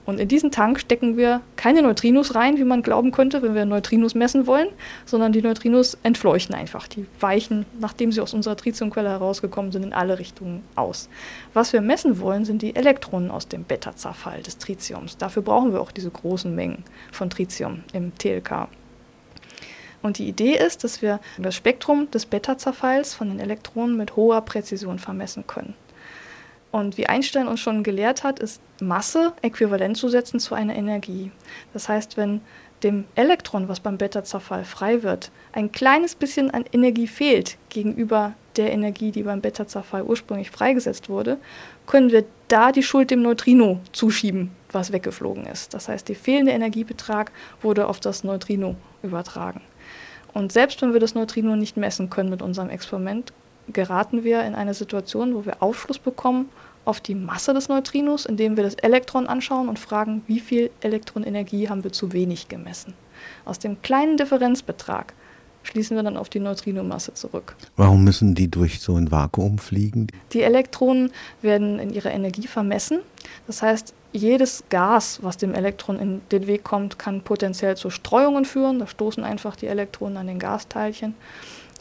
Und 0.07 0.21
in 0.21 0.29
diesen 0.29 0.51
Tank 0.51 0.81
stecken 0.81 1.17
wir 1.17 1.41
keine 1.57 1.83
Neutrinos 1.83 2.35
rein, 2.35 2.57
wie 2.59 2.65
man 2.65 2.83
glauben 2.83 3.11
könnte, 3.11 3.43
wenn 3.43 3.55
wir 3.55 3.65
Neutrinos 3.65 4.15
messen 4.15 4.47
wollen, 4.47 4.69
sondern 5.05 5.33
die 5.33 5.43
Neutrinos 5.43 5.99
entfleuchten 6.03 6.55
einfach. 6.55 6.89
Die 6.89 7.07
weichen, 7.21 7.67
nachdem 7.81 8.13
sie 8.13 8.21
aus 8.21 8.35
unserer 8.35 8.57
Tritiumquelle 8.57 9.09
herausgekommen 9.09 9.73
sind, 9.73 9.83
in 9.83 9.93
alle 9.93 10.19
Richtungen 10.19 10.63
aus. 10.75 11.09
Was 11.55 11.73
wir 11.73 11.81
messen 11.81 12.21
wollen, 12.21 12.45
sind 12.45 12.63
die 12.63 12.75
Elektronen 12.77 13.31
aus 13.31 13.49
dem 13.49 13.65
Beta-Zerfall 13.65 14.43
des 14.43 14.59
Tritiums. 14.59 15.17
Dafür 15.17 15.43
brauchen 15.43 15.73
wir 15.73 15.81
auch 15.81 15.93
diese 15.93 16.11
großen 16.11 16.55
Mengen 16.55 16.85
von 17.13 17.31
Tritium 17.31 17.85
im 17.93 18.17
TLK. 18.17 18.69
Und 20.03 20.19
die 20.19 20.29
Idee 20.29 20.57
ist, 20.57 20.85
dass 20.85 21.03
wir 21.03 21.21
das 21.39 21.55
Spektrum 21.55 22.11
des 22.11 22.27
Beta-Zerfalls 22.27 23.15
von 23.15 23.29
den 23.29 23.41
Elektronen 23.41 23.97
mit 23.97 24.17
hoher 24.17 24.41
Präzision 24.43 24.99
vermessen 24.99 25.47
können. 25.47 25.75
Und 26.71 26.99
wie 26.99 27.07
Einstein 27.07 27.49
uns 27.49 27.61
schon 27.61 27.83
gelehrt 27.83 28.25
hat, 28.25 28.41
ist 28.41 28.61
Masse 28.81 29.33
äquivalent 29.43 29.97
zu 29.97 30.09
setzen 30.09 30.39
zu 30.39 30.55
einer 30.55 30.77
Energie. 30.77 31.31
Das 31.73 31.89
heißt, 31.89 32.17
wenn 32.17 32.43
dem 32.83 33.05
Elektron, 33.15 33.69
was 33.69 33.81
beim 33.81 33.99
Beta-Zerfall 33.99 34.65
frei 34.65 35.03
wird, 35.03 35.31
ein 35.53 35.73
kleines 35.73 36.15
bisschen 36.15 36.51
an 36.51 36.65
Energie 36.73 37.07
fehlt 37.07 37.57
gegenüber 37.71 38.35
der 38.57 38.73
Energie, 38.73 39.11
die 39.11 39.23
beim 39.23 39.41
Beta-Zerfall 39.41 40.03
ursprünglich 40.03 40.51
freigesetzt 40.51 41.09
wurde, 41.09 41.39
können 41.87 42.11
wir 42.11 42.25
da 42.49 42.73
die 42.73 42.83
Schuld 42.83 43.11
dem 43.11 43.23
Neutrino 43.23 43.81
zuschieben, 43.93 44.51
was 44.71 44.93
weggeflogen 44.93 45.47
ist. 45.47 45.75
Das 45.75 45.89
heißt, 45.89 46.09
der 46.09 46.17
fehlende 46.17 46.53
Energiebetrag 46.53 47.33
wurde 47.63 47.89
auf 47.89 48.01
das 48.01 48.25
Neutrino 48.25 48.77
übertragen. 49.03 49.61
Und 50.35 50.53
selbst 50.53 50.83
wenn 50.83 50.93
wir 50.93 51.01
das 51.01 51.15
Neutrino 51.15 51.57
nicht 51.57 51.77
messen 51.77 52.11
können 52.11 52.31
mit 52.31 52.43
unserem 52.43 52.71
Experiment, 52.71 53.33
geraten 53.73 54.25
wir 54.25 54.45
in 54.45 54.55
eine 54.55 54.75
Situation, 54.75 55.35
wo 55.35 55.45
wir 55.45 55.63
Aufschluss 55.63 55.99
bekommen 55.99 56.49
auf 56.85 57.01
die 57.01 57.15
Masse 57.15 57.53
des 57.53 57.69
Neutrinos, 57.69 58.25
indem 58.25 58.57
wir 58.57 58.65
das 58.65 58.75
Elektron 58.75 59.27
anschauen 59.27 59.69
und 59.69 59.79
fragen, 59.79 60.23
wie 60.27 60.41
viel 60.41 60.71
Elektronenergie 60.81 61.69
haben 61.69 61.85
wir 61.85 61.93
zu 61.93 62.13
wenig 62.13 62.49
gemessen. 62.49 62.95
Aus 63.45 63.59
dem 63.59 63.83
kleinen 63.83 64.17
Differenzbetrag 64.17 65.13
schließen 65.63 65.97
wir 65.97 66.03
dann 66.03 66.17
auf 66.17 66.31
die 66.31 66.41
Neutrinomasse 66.41 67.13
zurück. 67.15 67.57
Warum 67.77 68.05
müssen 68.05 68.35
die 68.35 68.51
durch 68.51 68.81
so 68.81 68.95
ein 68.95 69.11
Vakuum 69.11 69.59
fliegen? 69.59 70.07
Die 70.33 70.43
Elektronen 70.43 71.11
werden 71.43 71.79
in 71.79 71.91
ihrer 71.91 72.11
Energie 72.11 72.47
vermessen. 72.47 73.01
Das 73.47 73.61
heißt, 73.61 73.93
jedes 74.13 74.65
Gas, 74.71 75.19
was 75.23 75.37
dem 75.37 75.55
Elektron 75.55 75.99
in 75.99 76.21
den 76.33 76.47
Weg 76.47 76.65
kommt, 76.65 76.99
kann 76.99 77.21
potenziell 77.21 77.77
zu 77.77 77.91
Streuungen 77.91 78.47
führen. 78.47 78.79
Da 78.79 78.87
stoßen 78.87 79.23
einfach 79.25 79.57
die 79.57 79.67
Elektronen 79.67 80.17
an 80.17 80.27
den 80.27 80.39
Gasteilchen. 80.39 81.15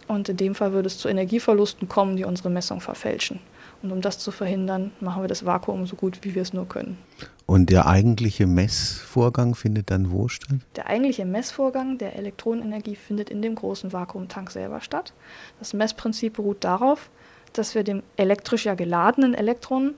Und 0.08 0.30
in 0.30 0.38
dem 0.38 0.56
Fall 0.56 0.72
würde 0.72 0.88
es 0.88 0.98
zu 0.98 1.10
Energieverlusten 1.10 1.90
kommen, 1.90 2.16
die 2.16 2.24
unsere 2.24 2.50
Messung 2.50 2.80
verfälschen. 2.80 3.40
Und 3.84 3.92
um 3.92 4.02
das 4.02 4.18
zu 4.18 4.32
verhindern, 4.32 4.92
machen 5.00 5.22
wir 5.22 5.28
das 5.28 5.46
Vakuum 5.46 5.86
so 5.86 5.96
gut, 5.96 6.20
wie 6.24 6.34
wir 6.34 6.42
es 6.42 6.54
nur 6.54 6.68
können. 6.68 6.98
Und 7.46 7.70
der 7.70 7.86
eigentliche 7.86 8.48
Messvorgang 8.48 9.56
findet 9.56 9.92
dann 9.92 10.12
wo 10.12 10.28
statt? 10.28 10.58
Der 10.76 10.88
eigentliche 10.88 11.26
Messvorgang 11.26 11.98
der 11.98 12.16
Elektronenergie 12.16 12.96
findet 12.96 13.30
in 13.30 13.42
dem 13.42 13.56
großen 13.56 13.94
Vakuumtank 13.94 14.50
selber 14.52 14.82
statt. 14.82 15.14
Das 15.60 15.74
Messprinzip 15.74 16.34
beruht 16.34 16.64
darauf, 16.64 17.10
dass 17.54 17.76
wir 17.76 17.84
dem 17.84 18.04
elektrisch 18.18 18.66
ja 18.66 18.76
geladenen 18.76 19.34
Elektron 19.34 19.94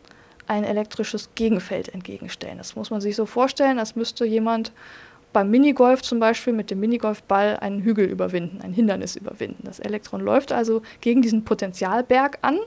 ein 0.48 0.64
elektrisches 0.64 1.30
Gegenfeld 1.36 1.90
entgegenstellen. 1.90 2.58
Das 2.58 2.76
muss 2.76 2.90
man 2.90 3.02
sich 3.02 3.16
so 3.16 3.26
vorstellen, 3.26 3.80
als 3.80 3.96
müsste 3.96 4.26
jemand 4.26 4.72
beim 5.34 5.50
Minigolf 5.50 6.02
zum 6.02 6.20
Beispiel 6.20 6.54
mit 6.54 6.72
dem 6.72 6.80
Minigolfball 6.80 7.58
einen 7.58 7.82
Hügel 7.82 8.06
überwinden, 8.06 8.62
ein 8.62 8.74
Hindernis 8.74 9.16
überwinden. 9.16 9.64
Das 9.64 9.80
Elektron 9.80 10.22
läuft 10.22 10.52
also 10.52 10.82
gegen 11.02 11.22
diesen 11.22 11.46
Potentialberg 11.46 12.40
an 12.42 12.60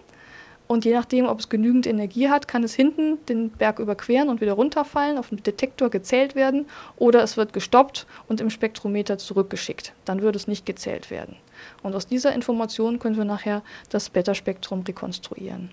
und 0.73 0.87
je 0.87 0.95
nachdem, 0.95 1.27
ob 1.27 1.41
es 1.41 1.49
genügend 1.49 1.87
Energie 1.87 2.31
hat, 2.31 2.49
kann 2.49 2.65
es 2.65 2.75
hinten 2.75 3.19
den 3.27 3.51
Berg 3.51 3.79
überqueren 3.79 4.29
und 4.29 4.41
wieder 4.41 4.55
runterfallen, 4.55 5.19
auf 5.19 5.29
dem 5.29 5.43
Detektor 5.43 5.91
gezählt 5.91 6.35
werden 6.35 6.67
oder 6.97 7.23
es 7.23 7.37
wird 7.37 7.53
gestoppt 7.53 8.07
und 8.27 8.41
im 8.41 8.49
Spektrometer 8.49 9.19
zurückgeschickt. 9.19 9.93
Dann 10.05 10.23
würde 10.23 10.39
es 10.39 10.49
nicht 10.49 10.65
gezählt 10.65 11.11
werden. 11.11 11.37
Und 11.83 11.95
aus 11.95 12.07
dieser 12.07 12.33
Information 12.33 12.99
können 12.99 13.19
wir 13.19 13.25
nachher 13.25 13.63
das 13.91 14.09
Beta-Spektrum 14.09 14.83
rekonstruieren. 14.89 15.69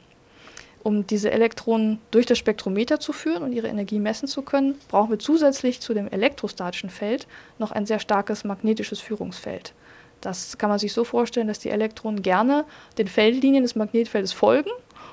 Um 0.82 1.06
diese 1.06 1.32
Elektronen 1.32 2.00
durch 2.12 2.26
das 2.26 2.38
Spektrometer 2.38 3.00
zu 3.00 3.12
führen 3.12 3.44
und 3.44 3.52
ihre 3.52 3.68
Energie 3.68 4.00
messen 4.00 4.28
zu 4.28 4.42
können, 4.42 4.76
brauchen 4.88 5.12
wir 5.12 5.20
zusätzlich 5.20 5.82
zu 5.82 5.94
dem 5.94 6.08
elektrostatischen 6.08 6.90
Feld 6.90 7.28
noch 7.58 7.72
ein 7.72 7.86
sehr 7.86 8.00
starkes 8.00 8.46
magnetisches 8.46 9.00
Führungsfeld. 9.00 9.74
Das 10.22 10.58
kann 10.58 10.70
man 10.70 10.80
sich 10.80 10.94
so 10.94 11.04
vorstellen, 11.04 11.48
dass 11.48 11.60
die 11.60 11.70
Elektronen 11.70 12.22
gerne 12.22 12.66
den 12.98 13.08
Feldlinien 13.08 13.64
des 13.64 13.76
Magnetfeldes 13.76 14.34
folgen. 14.34 14.70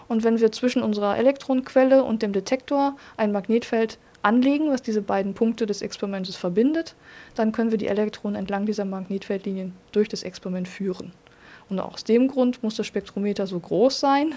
Und 0.08 0.24
wenn 0.24 0.40
wir 0.40 0.52
zwischen 0.52 0.82
unserer 0.82 1.16
Elektronenquelle 1.16 2.04
und 2.04 2.22
dem 2.22 2.32
Detektor 2.32 2.96
ein 3.16 3.32
Magnetfeld 3.32 3.98
anlegen, 4.22 4.70
was 4.70 4.82
diese 4.82 5.02
beiden 5.02 5.34
Punkte 5.34 5.66
des 5.66 5.82
Experimentes 5.82 6.36
verbindet, 6.36 6.94
dann 7.34 7.52
können 7.52 7.70
wir 7.70 7.78
die 7.78 7.88
Elektronen 7.88 8.36
entlang 8.36 8.66
dieser 8.66 8.84
Magnetfeldlinien 8.84 9.72
durch 9.92 10.08
das 10.08 10.22
Experiment 10.22 10.68
führen. 10.68 11.12
Und 11.68 11.80
aus 11.80 12.04
dem 12.04 12.28
Grund 12.28 12.62
muss 12.62 12.76
das 12.76 12.86
Spektrometer 12.86 13.46
so 13.46 13.58
groß 13.58 13.98
sein, 13.98 14.34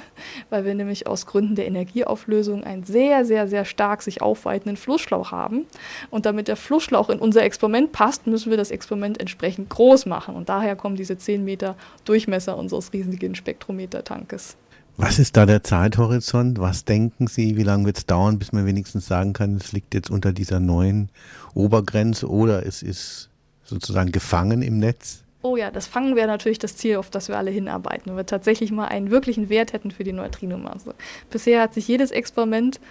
weil 0.49 0.65
wir 0.65 0.73
nämlich 0.73 1.05
aus 1.05 1.27
Gründen 1.27 1.55
der 1.55 1.67
Energieauflösung 1.67 2.63
einen 2.63 2.83
sehr, 2.83 3.23
sehr, 3.23 3.47
sehr 3.47 3.65
stark 3.65 4.01
sich 4.01 4.21
aufweitenden 4.21 4.77
Flussschlauch 4.77 5.31
haben. 5.31 5.65
Und 6.09 6.25
damit 6.25 6.47
der 6.47 6.55
Flussschlauch 6.55 7.09
in 7.09 7.19
unser 7.19 7.43
Experiment 7.43 7.91
passt, 7.91 8.25
müssen 8.25 8.49
wir 8.49 8.57
das 8.57 8.71
Experiment 8.71 9.19
entsprechend 9.19 9.69
groß 9.69 10.07
machen. 10.07 10.35
Und 10.35 10.49
daher 10.49 10.75
kommen 10.75 10.95
diese 10.95 11.17
10 11.17 11.43
Meter 11.43 11.75
Durchmesser 12.05 12.57
unseres 12.57 12.93
riesigen 12.93 13.35
Spektrometertankes. 13.35 14.57
Was 14.97 15.17
ist 15.17 15.37
da 15.37 15.45
der 15.45 15.63
Zeithorizont? 15.63 16.59
Was 16.59 16.83
denken 16.83 17.27
Sie, 17.27 17.55
wie 17.55 17.63
lange 17.63 17.85
wird 17.85 17.99
es 17.99 18.05
dauern, 18.05 18.37
bis 18.37 18.51
man 18.51 18.65
wenigstens 18.65 19.07
sagen 19.07 19.31
kann, 19.33 19.55
es 19.55 19.71
liegt 19.71 19.93
jetzt 19.93 20.09
unter 20.09 20.33
dieser 20.33 20.59
neuen 20.59 21.09
Obergrenze 21.53 22.27
oder 22.27 22.65
es 22.65 22.83
ist 22.83 23.29
sozusagen 23.63 24.11
gefangen 24.11 24.61
im 24.61 24.79
Netz? 24.79 25.23
Oh 25.41 25.55
ja, 25.55 25.71
das 25.71 25.87
Fangen 25.87 26.17
wäre 26.17 26.27
natürlich 26.27 26.59
das 26.59 26.75
Ziel, 26.75 26.97
auf 26.97 27.09
das 27.09 27.29
wir 27.29 27.37
alle 27.37 27.49
hinarbeiten, 27.49 28.07
wenn 28.07 28.17
wir 28.17 28.25
tatsächlich 28.25 28.71
mal 28.71 28.87
einen 28.87 29.09
wirklichen 29.09 29.47
Wert 29.47 29.71
hätten 29.71 29.89
für 29.89 30.03
die 30.03 30.11
Neutrinomasse. 30.11 30.95
Bisher 31.29 31.61
hat 31.61 31.73
sich 31.73 31.87
jedes 31.87 32.11
Experiment 32.11 32.81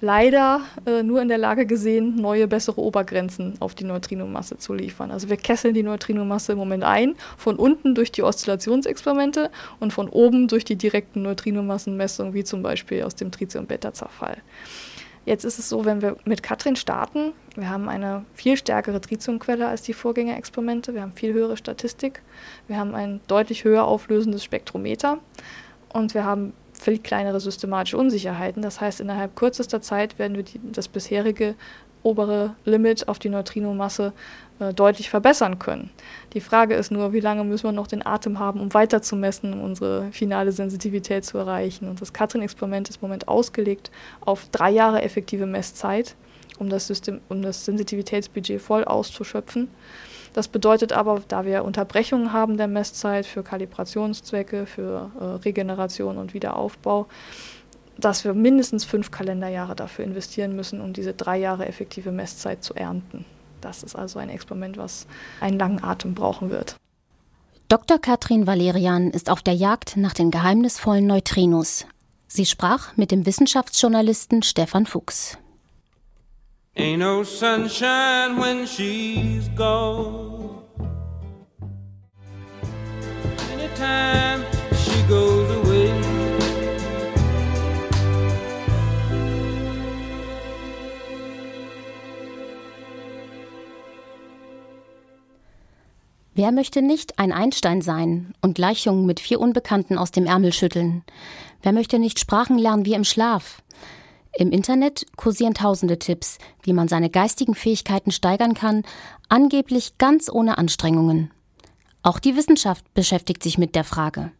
leider 0.00 0.60
äh, 0.86 1.02
nur 1.02 1.20
in 1.20 1.26
der 1.26 1.38
Lage 1.38 1.66
gesehen, 1.66 2.14
neue, 2.16 2.46
bessere 2.46 2.80
Obergrenzen 2.80 3.54
auf 3.58 3.74
die 3.74 3.84
Neutrinomasse 3.84 4.58
zu 4.58 4.72
liefern. 4.72 5.10
Also 5.10 5.28
wir 5.28 5.36
kesseln 5.36 5.74
die 5.74 5.82
Neutrinomasse 5.82 6.52
im 6.52 6.58
Moment 6.58 6.84
ein, 6.84 7.16
von 7.36 7.56
unten 7.56 7.96
durch 7.96 8.12
die 8.12 8.22
Oszillationsexperimente 8.22 9.50
und 9.80 9.92
von 9.92 10.08
oben 10.08 10.46
durch 10.46 10.64
die 10.64 10.76
direkten 10.76 11.22
Neutrinomassenmessungen, 11.22 12.34
wie 12.34 12.44
zum 12.44 12.62
Beispiel 12.62 13.02
aus 13.02 13.16
dem 13.16 13.32
Tritium-Beta-Zerfall. 13.32 14.36
Jetzt 15.26 15.44
ist 15.44 15.58
es 15.58 15.68
so, 15.68 15.84
wenn 15.84 16.02
wir 16.02 16.16
mit 16.24 16.44
Katrin 16.44 16.76
starten, 16.76 17.32
wir 17.56 17.68
haben 17.68 17.88
eine 17.88 18.24
viel 18.32 18.56
stärkere 18.56 19.00
Tritiumquelle 19.00 19.66
als 19.66 19.82
die 19.82 19.92
Vorgängerexperimente, 19.92 20.94
wir 20.94 21.02
haben 21.02 21.12
viel 21.12 21.32
höhere 21.32 21.56
Statistik, 21.56 22.22
wir 22.68 22.78
haben 22.78 22.94
ein 22.94 23.20
deutlich 23.26 23.64
höher 23.64 23.84
auflösendes 23.84 24.44
Spektrometer 24.44 25.18
und 25.92 26.14
wir 26.14 26.24
haben 26.24 26.52
viel 26.72 27.00
kleinere 27.00 27.40
systematische 27.40 27.98
Unsicherheiten. 27.98 28.62
Das 28.62 28.80
heißt, 28.80 29.00
innerhalb 29.00 29.34
kürzester 29.34 29.82
Zeit 29.82 30.16
werden 30.20 30.36
wir 30.36 30.44
die, 30.44 30.60
das 30.72 30.86
bisherige 30.86 31.56
obere 32.06 32.54
Limit 32.64 33.08
auf 33.08 33.18
die 33.18 33.28
Neutrinomasse 33.28 34.12
äh, 34.60 34.72
deutlich 34.72 35.10
verbessern 35.10 35.58
können. 35.58 35.90
Die 36.34 36.40
Frage 36.40 36.74
ist 36.74 36.92
nur, 36.92 37.12
wie 37.12 37.20
lange 37.20 37.42
müssen 37.42 37.64
wir 37.64 37.72
noch 37.72 37.88
den 37.88 38.06
Atem 38.06 38.38
haben, 38.38 38.60
um 38.60 38.72
weiter 38.72 39.02
zu 39.02 39.16
messen, 39.16 39.52
um 39.52 39.60
unsere 39.62 40.12
finale 40.12 40.52
Sensitivität 40.52 41.24
zu 41.24 41.36
erreichen. 41.36 41.88
Und 41.88 42.00
das 42.00 42.12
Katrin-Experiment 42.12 42.88
ist 42.88 43.02
im 43.02 43.08
Moment 43.08 43.26
ausgelegt 43.26 43.90
auf 44.20 44.48
drei 44.52 44.70
Jahre 44.70 45.02
effektive 45.02 45.46
Messzeit, 45.46 46.14
um 46.58 46.70
das, 46.70 46.86
System, 46.86 47.20
um 47.28 47.42
das 47.42 47.64
Sensitivitätsbudget 47.64 48.62
voll 48.62 48.84
auszuschöpfen. 48.84 49.68
Das 50.32 50.48
bedeutet 50.48 50.92
aber, 50.92 51.22
da 51.26 51.44
wir 51.44 51.64
Unterbrechungen 51.64 52.32
haben 52.32 52.56
der 52.56 52.68
Messzeit 52.68 53.26
für 53.26 53.42
Kalibrationszwecke, 53.42 54.66
für 54.66 55.10
äh, 55.18 55.24
Regeneration 55.44 56.18
und 56.18 56.34
Wiederaufbau, 56.34 57.06
dass 57.98 58.24
wir 58.24 58.34
mindestens 58.34 58.84
fünf 58.84 59.10
Kalenderjahre 59.10 59.74
dafür 59.74 60.04
investieren 60.04 60.54
müssen, 60.54 60.80
um 60.80 60.92
diese 60.92 61.14
drei 61.14 61.38
Jahre 61.38 61.66
effektive 61.66 62.12
Messzeit 62.12 62.62
zu 62.62 62.74
ernten. 62.74 63.24
Das 63.60 63.82
ist 63.82 63.96
also 63.96 64.18
ein 64.18 64.28
Experiment, 64.28 64.76
was 64.76 65.06
einen 65.40 65.58
langen 65.58 65.82
Atem 65.82 66.14
brauchen 66.14 66.50
wird. 66.50 66.76
Dr. 67.68 67.98
Katrin 67.98 68.46
Valerian 68.46 69.10
ist 69.10 69.28
auf 69.28 69.42
der 69.42 69.54
Jagd 69.54 69.96
nach 69.96 70.14
den 70.14 70.30
geheimnisvollen 70.30 71.06
Neutrinos. 71.06 71.86
Sie 72.28 72.46
sprach 72.46 72.96
mit 72.96 73.10
dem 73.10 73.26
Wissenschaftsjournalisten 73.26 74.42
Stefan 74.42 74.86
Fuchs. 74.86 75.38
Ain't 76.76 76.98
no 76.98 77.24
sunshine 77.24 78.38
when 78.38 78.66
she's 78.66 79.48
gone. 79.56 80.62
Anytime 83.50 84.44
she 84.74 85.02
goes 85.08 85.35
Wer 96.38 96.52
möchte 96.52 96.82
nicht 96.82 97.18
ein 97.18 97.32
Einstein 97.32 97.80
sein 97.80 98.34
und 98.42 98.56
Gleichungen 98.56 99.06
mit 99.06 99.20
vier 99.20 99.40
Unbekannten 99.40 99.96
aus 99.96 100.10
dem 100.10 100.26
Ärmel 100.26 100.52
schütteln? 100.52 101.02
Wer 101.62 101.72
möchte 101.72 101.98
nicht 101.98 102.18
Sprachen 102.18 102.58
lernen 102.58 102.84
wie 102.84 102.92
im 102.92 103.04
Schlaf? 103.04 103.62
Im 104.34 104.50
Internet 104.50 105.06
kursieren 105.16 105.54
tausende 105.54 105.98
Tipps, 105.98 106.36
wie 106.62 106.74
man 106.74 106.88
seine 106.88 107.08
geistigen 107.08 107.54
Fähigkeiten 107.54 108.10
steigern 108.10 108.52
kann, 108.52 108.82
angeblich 109.30 109.96
ganz 109.96 110.28
ohne 110.30 110.58
Anstrengungen. 110.58 111.30
Auch 112.02 112.18
die 112.18 112.36
Wissenschaft 112.36 112.84
beschäftigt 112.92 113.42
sich 113.42 113.56
mit 113.56 113.74
der 113.74 113.84
Frage. 113.84 114.30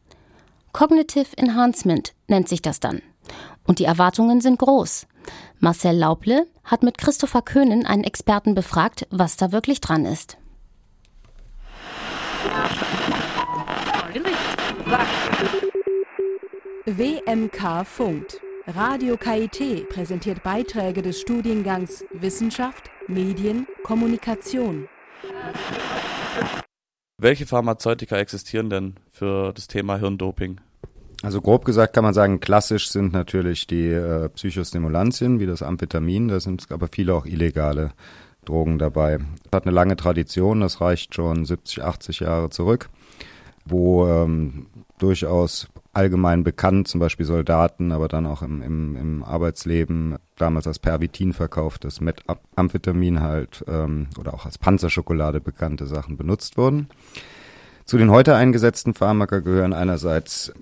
Cognitive 0.75 1.35
Enhancement 1.39 2.13
nennt 2.29 2.51
sich 2.51 2.61
das 2.61 2.79
dann. 2.79 3.01
Und 3.67 3.79
die 3.79 3.85
Erwartungen 3.85 4.43
sind 4.43 4.59
groß. 4.59 5.07
Marcel 5.61 5.97
Lauble 5.97 6.47
hat 6.63 6.83
mit 6.83 6.99
Christopher 6.99 7.41
Köhnen 7.41 7.87
einen 7.87 8.05
Experten 8.05 8.55
befragt, 8.55 9.07
was 9.09 9.39
da 9.39 9.51
wirklich 9.51 9.81
dran 9.81 10.05
ist. 10.05 10.37
WMK 16.87 17.85
funkt. 17.85 18.41
Radio 18.67 19.17
KIT 19.17 19.89
präsentiert 19.89 20.43
Beiträge 20.43 21.03
des 21.03 21.21
Studiengangs 21.21 22.05
Wissenschaft, 22.13 22.91
Medien, 23.09 23.67
Kommunikation. 23.85 24.89
Welche 27.19 27.47
Pharmazeutika 27.47 28.17
existieren 28.17 28.71
denn 28.71 28.95
für 29.11 29.53
das 29.53 29.69
Thema 29.69 29.99
Hirndoping? 29.99 30.61
Also 31.23 31.41
grob 31.41 31.65
gesagt 31.65 31.95
kann 31.95 32.05
man 32.05 32.15
sagen, 32.15 32.41
klassisch 32.41 32.89
sind 32.89 33.13
natürlich 33.13 33.67
die 33.67 33.89
äh, 33.89 34.29
Psychostimulantien 34.29 35.41
wie 35.41 35.47
das 35.47 35.63
Amphetamin, 35.63 36.29
da 36.29 36.41
sind 36.41 36.67
aber 36.71 36.89
viele 36.89 37.15
auch 37.15 37.27
illegale 37.27 37.93
Drogen 38.49 38.79
dabei. 38.79 39.19
Das 39.45 39.61
hat 39.61 39.67
eine 39.67 39.75
lange 39.75 39.97
Tradition, 39.97 40.61
das 40.61 40.81
reicht 40.81 41.15
schon 41.15 41.45
70, 41.45 41.83
80 41.83 42.21
Jahre 42.21 42.51
zurück, 42.51 42.89
wo 43.65 44.07
ähm, 44.07 44.67
durchaus 44.99 45.69
allgemein 45.93 46.45
bekannt, 46.45 46.89
zum 46.89 47.01
Beispiel 47.01 47.25
Soldaten, 47.25 47.91
aber 47.91 48.09
dann 48.09 48.27
auch 48.27 48.43
im, 48.43 48.63
im, 48.63 48.97
im 48.97 49.25
Arbeitsleben, 49.25 50.17
damals 50.37 50.67
als 50.67 50.79
Pervitin 50.79 51.33
verkauft, 51.33 51.85
das 51.85 52.01
Methamphetamin 52.01 53.21
halt 53.23 53.65
ähm, 53.67 54.09
oder 54.19 54.35
auch 54.35 54.45
als 54.45 54.59
Panzerschokolade 54.59 55.41
bekannte 55.41 55.87
Sachen 55.87 56.17
benutzt 56.17 56.59
wurden. 56.59 56.89
Zu 57.87 57.99
den 57.99 58.11
heute 58.11 58.35
eingesetzten 58.35 58.95
Pharmaka 58.95 59.39
gehören 59.39 59.73
einerseits 59.73 60.53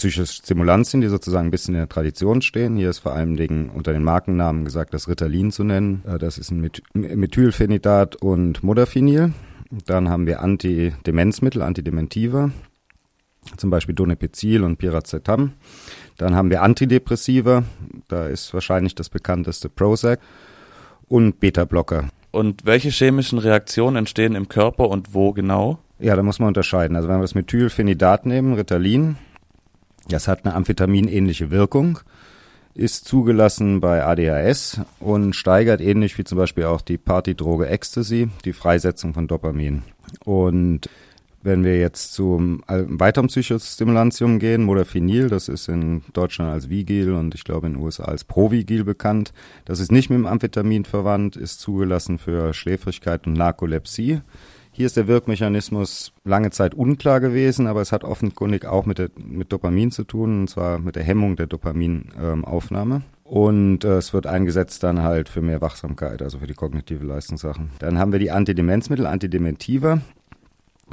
Psychostimulantien, 0.00 1.00
die 1.00 1.08
sozusagen 1.08 1.48
ein 1.48 1.50
bisschen 1.50 1.74
in 1.74 1.80
der 1.80 1.88
Tradition 1.88 2.42
stehen. 2.42 2.76
Hier 2.76 2.90
ist 2.90 3.00
vor 3.00 3.12
allen 3.12 3.36
Dingen 3.36 3.70
unter 3.70 3.92
den 3.92 4.02
Markennamen 4.02 4.64
gesagt, 4.64 4.94
das 4.94 5.08
Ritalin 5.08 5.52
zu 5.52 5.62
nennen. 5.62 6.02
Äh, 6.06 6.18
das 6.18 6.38
ist 6.38 6.50
ein 6.50 6.70
Methylphenidat 6.94 8.16
und 8.16 8.62
Modafinil. 8.62 9.32
Dann 9.86 10.08
haben 10.08 10.26
wir 10.26 10.40
Antidemenzmittel, 10.40 11.62
Antidementiva 11.62 12.50
zum 13.56 13.70
Beispiel 13.70 13.94
Donepezil 13.94 14.62
und 14.62 14.76
Piracetam. 14.76 15.52
Dann 16.18 16.34
haben 16.34 16.50
wir 16.50 16.62
Antidepressiva, 16.62 17.64
da 18.08 18.26
ist 18.26 18.52
wahrscheinlich 18.52 18.94
das 18.94 19.08
bekannteste 19.08 19.68
Prozac 19.68 20.20
und 21.08 21.40
Beta-Blocker. 21.40 22.08
Und 22.30 22.64
welche 22.64 22.90
chemischen 22.90 23.38
Reaktionen 23.38 23.96
entstehen 23.96 24.34
im 24.34 24.48
Körper 24.48 24.88
und 24.88 25.14
wo 25.14 25.32
genau? 25.32 25.78
Ja, 25.98 26.14
da 26.16 26.22
muss 26.22 26.38
man 26.38 26.48
unterscheiden. 26.48 26.96
Also 26.96 27.08
wenn 27.08 27.16
wir 27.16 27.22
das 27.22 27.34
Methylphenidat 27.34 28.26
nehmen, 28.26 28.54
Ritalin, 28.54 29.16
das 30.08 30.28
hat 30.28 30.44
eine 30.44 30.54
Amphetamin-ähnliche 30.54 31.50
Wirkung, 31.50 31.98
ist 32.74 33.06
zugelassen 33.06 33.80
bei 33.80 34.04
ADHS 34.04 34.80
und 35.00 35.34
steigert 35.34 35.80
ähnlich 35.80 36.16
wie 36.18 36.24
zum 36.24 36.38
Beispiel 36.38 36.64
auch 36.64 36.80
die 36.80 36.98
Partydroge 36.98 37.68
Ecstasy 37.68 38.28
die 38.44 38.52
Freisetzung 38.52 39.12
von 39.12 39.26
Dopamin. 39.26 39.82
Und 40.24 40.88
wenn 41.42 41.64
wir 41.64 41.78
jetzt 41.78 42.12
zum 42.12 42.62
weiteren 42.66 43.28
Psychostimulantium 43.28 44.38
gehen, 44.38 44.62
Modafinil, 44.62 45.28
das 45.28 45.48
ist 45.48 45.68
in 45.68 46.02
Deutschland 46.12 46.52
als 46.52 46.68
Vigil 46.68 47.14
und 47.14 47.34
ich 47.34 47.44
glaube 47.44 47.66
in 47.66 47.74
den 47.74 47.82
USA 47.82 48.04
als 48.04 48.24
Provigil 48.24 48.84
bekannt. 48.84 49.32
Das 49.64 49.80
ist 49.80 49.90
nicht 49.90 50.10
mit 50.10 50.18
dem 50.18 50.26
Amphetamin 50.26 50.84
verwandt, 50.84 51.36
ist 51.36 51.60
zugelassen 51.60 52.18
für 52.18 52.52
Schläfrigkeit 52.52 53.26
und 53.26 53.32
Narkolepsie. 53.32 54.20
Hier 54.80 54.86
ist 54.86 54.96
der 54.96 55.08
Wirkmechanismus 55.08 56.14
lange 56.24 56.48
Zeit 56.48 56.74
unklar 56.74 57.20
gewesen, 57.20 57.66
aber 57.66 57.82
es 57.82 57.92
hat 57.92 58.02
offenkundig 58.02 58.64
auch 58.64 58.86
mit, 58.86 58.96
der, 58.96 59.10
mit 59.18 59.52
Dopamin 59.52 59.90
zu 59.90 60.04
tun, 60.04 60.40
und 60.40 60.48
zwar 60.48 60.78
mit 60.78 60.96
der 60.96 61.02
Hemmung 61.02 61.36
der 61.36 61.48
Dopaminaufnahme. 61.48 62.94
Ähm, 62.94 63.02
und 63.24 63.84
äh, 63.84 63.98
es 63.98 64.14
wird 64.14 64.26
eingesetzt 64.26 64.82
dann 64.82 65.02
halt 65.02 65.28
für 65.28 65.42
mehr 65.42 65.60
Wachsamkeit, 65.60 66.22
also 66.22 66.38
für 66.38 66.46
die 66.46 66.54
kognitive 66.54 67.04
Leistungssachen. 67.04 67.68
Dann 67.78 67.98
haben 67.98 68.10
wir 68.10 68.18
die 68.18 68.30
Antidemenzmittel, 68.30 69.04
Antidementiva. 69.04 70.00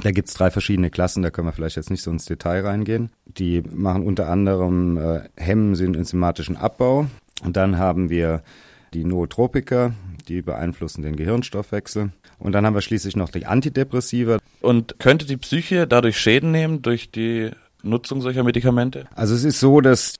Da 0.02 0.10
gibt's 0.10 0.34
drei 0.34 0.50
verschiedene 0.50 0.90
Klassen, 0.90 1.22
da 1.22 1.30
können 1.30 1.48
wir 1.48 1.52
vielleicht 1.52 1.76
jetzt 1.76 1.90
nicht 1.90 2.02
so 2.02 2.10
ins 2.10 2.26
Detail 2.26 2.66
reingehen. 2.66 3.08
Die 3.24 3.62
machen 3.62 4.04
unter 4.04 4.28
anderem 4.28 4.98
äh, 4.98 5.20
hemmen 5.38 5.72
den 5.72 5.94
enzymatischen 5.94 6.58
Abbau. 6.58 7.06
Und 7.42 7.56
dann 7.56 7.78
haben 7.78 8.10
wir 8.10 8.42
die 8.92 9.06
Nootropika, 9.06 9.94
die 10.28 10.42
beeinflussen 10.42 11.02
den 11.02 11.16
Gehirnstoffwechsel. 11.16 12.10
Und 12.38 12.52
dann 12.52 12.66
haben 12.66 12.74
wir 12.74 12.82
schließlich 12.82 13.16
noch 13.16 13.30
die 13.30 13.46
Antidepressiva. 13.46 14.38
Und 14.60 14.98
könnte 14.98 15.26
die 15.26 15.36
Psyche 15.36 15.86
dadurch 15.86 16.18
Schäden 16.18 16.50
nehmen 16.50 16.82
durch 16.82 17.10
die 17.10 17.50
Nutzung 17.82 18.20
solcher 18.20 18.44
Medikamente? 18.44 19.06
Also 19.14 19.34
es 19.34 19.44
ist 19.44 19.60
so, 19.60 19.80
dass 19.80 20.16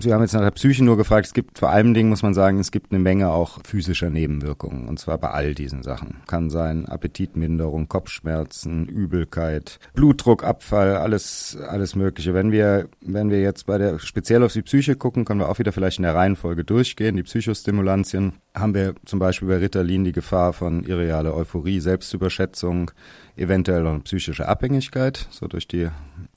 Sie 0.00 0.12
haben 0.12 0.20
jetzt 0.20 0.34
nach 0.34 0.42
der 0.42 0.50
Psyche 0.50 0.84
nur 0.84 0.96
gefragt. 0.96 1.26
Es 1.26 1.32
gibt 1.32 1.58
vor 1.58 1.70
allem 1.70 1.94
Dingen, 1.94 2.10
muss 2.10 2.22
man 2.22 2.34
sagen, 2.34 2.58
es 2.58 2.70
gibt 2.70 2.92
eine 2.92 3.00
Menge 3.00 3.30
auch 3.30 3.58
physischer 3.64 4.10
Nebenwirkungen. 4.10 4.86
Und 4.86 4.98
zwar 4.98 5.18
bei 5.18 5.30
all 5.30 5.54
diesen 5.54 5.82
Sachen. 5.82 6.18
Kann 6.26 6.50
sein 6.50 6.86
Appetitminderung, 6.86 7.88
Kopfschmerzen, 7.88 8.86
Übelkeit, 8.86 9.78
Blutdruckabfall, 9.94 10.96
alles, 10.96 11.56
alles 11.68 11.96
Mögliche. 11.96 12.34
Wenn 12.34 12.52
wir, 12.52 12.88
wenn 13.00 13.30
wir 13.30 13.40
jetzt 13.40 13.66
bei 13.66 13.78
der, 13.78 13.98
speziell 13.98 14.42
auf 14.42 14.52
die 14.52 14.62
Psyche 14.62 14.94
gucken, 14.94 15.24
können 15.24 15.40
wir 15.40 15.48
auch 15.48 15.58
wieder 15.58 15.72
vielleicht 15.72 15.98
in 15.98 16.04
der 16.04 16.14
Reihenfolge 16.14 16.64
durchgehen. 16.64 17.16
Die 17.16 17.22
Psychostimulantien 17.22 18.34
haben 18.54 18.74
wir 18.74 18.94
zum 19.06 19.18
Beispiel 19.18 19.48
bei 19.48 19.56
Ritalin 19.56 20.04
die 20.04 20.12
Gefahr 20.12 20.52
von 20.52 20.84
irrealer 20.84 21.34
Euphorie, 21.34 21.80
Selbstüberschätzung, 21.80 22.90
eventuell 23.36 23.82
noch 23.82 23.92
eine 23.92 24.00
psychische 24.00 24.48
Abhängigkeit, 24.48 25.28
so 25.30 25.46
durch 25.46 25.66
die 25.66 25.88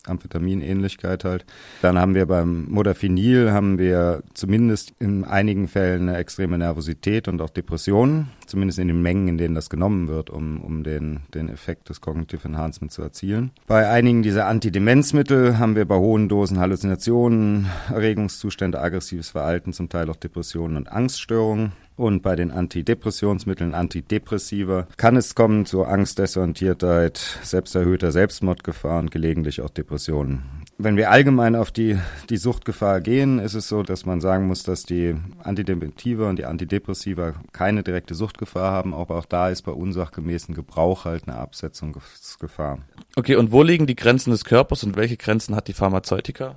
Amphetaminähnlichkeit 0.07 1.23
halt. 1.23 1.45
Dann 1.81 1.97
haben 1.97 2.15
wir 2.15 2.25
beim 2.25 2.65
Modafinil 2.69 3.51
haben 3.51 3.77
wir 3.77 4.23
zumindest 4.33 4.93
in 4.99 5.23
einigen 5.23 5.67
Fällen 5.67 6.09
eine 6.09 6.17
extreme 6.17 6.57
Nervosität 6.57 7.27
und 7.27 7.41
auch 7.41 7.49
Depressionen, 7.49 8.29
zumindest 8.45 8.79
in 8.79 8.87
den 8.87 9.01
Mengen, 9.01 9.27
in 9.27 9.37
denen 9.37 9.55
das 9.55 9.69
genommen 9.69 10.07
wird, 10.07 10.29
um, 10.29 10.61
um 10.61 10.83
den, 10.83 11.21
den 11.33 11.49
Effekt 11.49 11.89
des 11.89 12.01
Cognitive 12.01 12.47
Enhancement 12.47 12.91
zu 12.91 13.01
erzielen. 13.01 13.51
Bei 13.67 13.89
einigen 13.89 14.23
dieser 14.23 14.47
Antidemenzmittel 14.47 15.59
haben 15.59 15.75
wir 15.75 15.85
bei 15.85 15.97
hohen 15.97 16.29
Dosen 16.29 16.59
Halluzinationen, 16.59 17.67
Erregungszustände, 17.89 18.81
aggressives 18.81 19.29
Verhalten, 19.29 19.73
zum 19.73 19.89
Teil 19.89 20.09
auch 20.09 20.15
Depressionen 20.15 20.77
und 20.77 20.91
Angststörungen. 20.91 21.73
Und 22.01 22.23
bei 22.23 22.35
den 22.35 22.49
Antidepressionsmitteln, 22.49 23.75
Antidepressiva, 23.75 24.87
kann 24.97 25.15
es 25.15 25.35
kommen 25.35 25.67
zu 25.67 25.83
Angstdesorientiertheit, 25.83 27.19
selbsterhöhter 27.43 28.11
Selbstmordgefahr 28.11 28.97
und 28.97 29.11
gelegentlich 29.11 29.61
auch 29.61 29.69
Depressionen. 29.69 30.41
Wenn 30.79 30.97
wir 30.97 31.11
allgemein 31.11 31.55
auf 31.55 31.69
die, 31.69 31.99
die 32.31 32.37
Suchtgefahr 32.37 33.01
gehen, 33.01 33.37
ist 33.37 33.53
es 33.53 33.67
so, 33.67 33.83
dass 33.83 34.07
man 34.07 34.19
sagen 34.19 34.47
muss, 34.47 34.63
dass 34.63 34.81
die 34.81 35.13
Antidepressiva 35.43 36.27
und 36.27 36.39
die 36.39 36.45
Antidepressiva 36.45 37.35
keine 37.51 37.83
direkte 37.83 38.15
Suchtgefahr 38.15 38.71
haben, 38.71 38.95
aber 38.95 39.19
auch 39.19 39.25
da 39.25 39.49
ist 39.49 39.61
bei 39.61 39.71
unsachgemäßen 39.71 40.55
Gebrauch 40.55 41.05
halt 41.05 41.27
eine 41.27 41.37
Absetzungsgefahr. 41.37 42.79
Okay, 43.15 43.35
und 43.35 43.51
wo 43.51 43.61
liegen 43.61 43.85
die 43.85 43.95
Grenzen 43.95 44.31
des 44.31 44.43
Körpers 44.43 44.83
und 44.83 44.95
welche 44.95 45.17
Grenzen 45.17 45.55
hat 45.55 45.67
die 45.67 45.73
Pharmazeutika? 45.73 46.55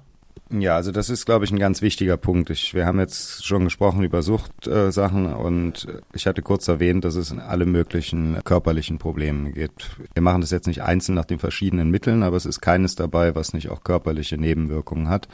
Ja, 0.51 0.77
also 0.77 0.93
das 0.93 1.09
ist, 1.09 1.25
glaube 1.25 1.47
ich, 1.47 1.53
ein 1.53 1.59
ganz 1.59 1.81
wichtiger 1.81 2.17
Punkt. 2.19 2.51
Ich, 2.51 2.75
wir 2.75 2.85
haben 2.87 3.01
jetzt 3.01 3.47
schon 3.47 3.65
gesprochen 3.65 4.05
über 4.05 4.23
Suchtsachen 4.23 5.27
äh, 5.27 5.35
und 5.35 5.89
ich 6.13 6.27
hatte 6.27 6.43
kurz 6.43 6.69
erwähnt, 6.69 7.05
dass 7.05 7.15
es 7.17 7.31
in 7.31 7.41
alle 7.41 7.65
möglichen 7.67 8.39
körperlichen 8.45 8.99
Probleme 8.99 9.53
geht. 9.53 9.97
Wir 10.13 10.23
machen 10.23 10.43
das 10.43 10.51
jetzt 10.51 10.67
nicht 10.67 10.83
einzeln 10.83 11.15
nach 11.15 11.25
den 11.25 11.39
verschiedenen 11.39 11.91
Mitteln, 11.91 12.23
aber 12.23 12.37
es 12.37 12.47
ist 12.47 12.61
keines 12.61 12.95
dabei, 12.95 13.35
was 13.35 13.55
nicht 13.55 13.71
auch 13.71 13.83
körperliche 13.85 14.37
Nebenwirkungen 14.37 15.09
hat. 15.09 15.29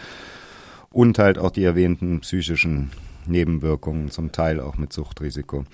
und 0.90 1.18
halt 1.18 1.38
auch 1.38 1.51
die 1.51 1.64
erwähnten 1.64 2.20
psychischen 2.20 2.90
Nebenwirkungen, 3.27 4.11
zum 4.11 4.33
Teil 4.33 4.61
auch 4.61 4.77
mit 4.77 4.92
Suchtrisiko. 4.92 5.64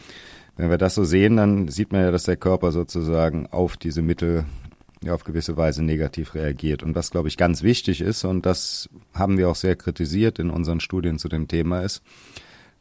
Wenn 0.56 0.70
wir 0.70 0.78
das 0.78 0.94
so 0.94 1.04
sehen, 1.04 1.36
dann 1.36 1.68
sieht 1.68 1.92
man 1.92 2.02
ja, 2.02 2.10
dass 2.10 2.24
der 2.24 2.36
Körper 2.36 2.72
sozusagen 2.72 3.46
auf 3.46 3.76
diese 3.76 4.02
Mittel 4.02 4.44
ja, 5.06 5.14
auf 5.14 5.24
gewisse 5.24 5.56
Weise 5.56 5.82
negativ 5.82 6.34
reagiert. 6.34 6.82
Und 6.82 6.94
was, 6.94 7.10
glaube 7.10 7.28
ich, 7.28 7.36
ganz 7.36 7.62
wichtig 7.62 8.00
ist, 8.00 8.24
und 8.24 8.46
das 8.46 8.88
haben 9.14 9.38
wir 9.38 9.48
auch 9.48 9.56
sehr 9.56 9.76
kritisiert 9.76 10.38
in 10.38 10.50
unseren 10.50 10.80
Studien 10.80 11.18
zu 11.18 11.28
dem 11.28 11.48
Thema, 11.48 11.80
ist, 11.80 12.02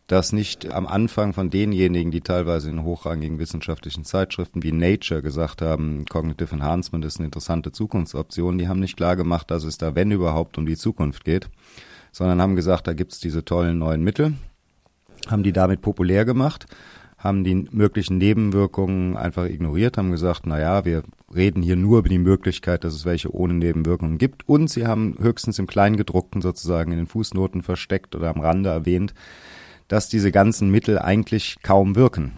dass 0.08 0.34
nicht 0.34 0.72
am 0.72 0.86
Anfang 0.86 1.34
von 1.34 1.50
denjenigen, 1.50 2.12
die 2.12 2.22
teilweise 2.22 2.70
in 2.70 2.84
hochrangigen 2.84 3.40
wissenschaftlichen 3.40 4.04
Zeitschriften 4.04 4.62
wie 4.62 4.72
Nature 4.72 5.24
gesagt 5.24 5.62
haben, 5.62 6.06
Cognitive 6.06 6.54
Enhancement 6.54 7.04
ist 7.06 7.18
eine 7.18 7.26
interessante 7.26 7.72
Zukunftsoption, 7.72 8.60
die 8.60 8.68
haben 8.68 8.80
nicht 8.80 8.98
klar 8.98 9.16
gemacht, 9.16 9.50
dass 9.50 9.64
es 9.64 9.78
da, 9.78 9.96
wenn 9.96 10.12
überhaupt, 10.12 10.58
um 10.60 10.68
die 10.68 10.78
Zukunft 10.78 11.26
geht, 11.26 11.50
sondern 12.12 12.40
haben 12.40 12.56
gesagt, 12.56 12.88
da 12.88 12.94
gibt's 12.94 13.20
diese 13.20 13.44
tollen 13.44 13.80
neuen 13.80 14.04
Mittel, 14.04 14.36
haben 15.28 15.42
die 15.42 15.54
damit 15.54 15.82
populär 15.82 16.24
gemacht 16.24 16.68
haben 17.26 17.44
die 17.44 17.68
möglichen 17.72 18.18
Nebenwirkungen 18.20 19.18
einfach 19.18 19.46
ignoriert, 19.46 19.98
haben 19.98 20.12
gesagt, 20.12 20.46
na 20.46 20.60
ja, 20.60 20.86
wir 20.86 21.04
reden 21.34 21.64
hier 21.64 21.76
nur 21.76 22.00
über 22.00 22.10
die 22.10 22.20
Möglichkeit, 22.20 22.84
dass 22.84 22.94
es 22.94 23.04
welche 23.04 23.34
ohne 23.34 23.56
Nebenwirkungen 23.56 24.18
gibt. 24.20 24.48
Und 24.48 24.70
sie 24.70 24.86
haben 24.86 25.16
höchstens 25.20 25.58
im 25.58 25.66
Kleingedruckten 25.66 26.42
sozusagen 26.42 26.92
in 26.92 27.00
den 27.00 27.08
Fußnoten 27.08 27.64
versteckt 27.64 28.16
oder 28.16 28.30
am 28.30 28.40
Rande 28.40 28.70
erwähnt, 28.70 29.14
dass 29.88 30.08
diese 30.08 30.32
ganzen 30.32 30.70
Mittel 30.70 31.00
eigentlich 31.00 31.58
kaum 31.64 31.96
wirken. 31.96 32.34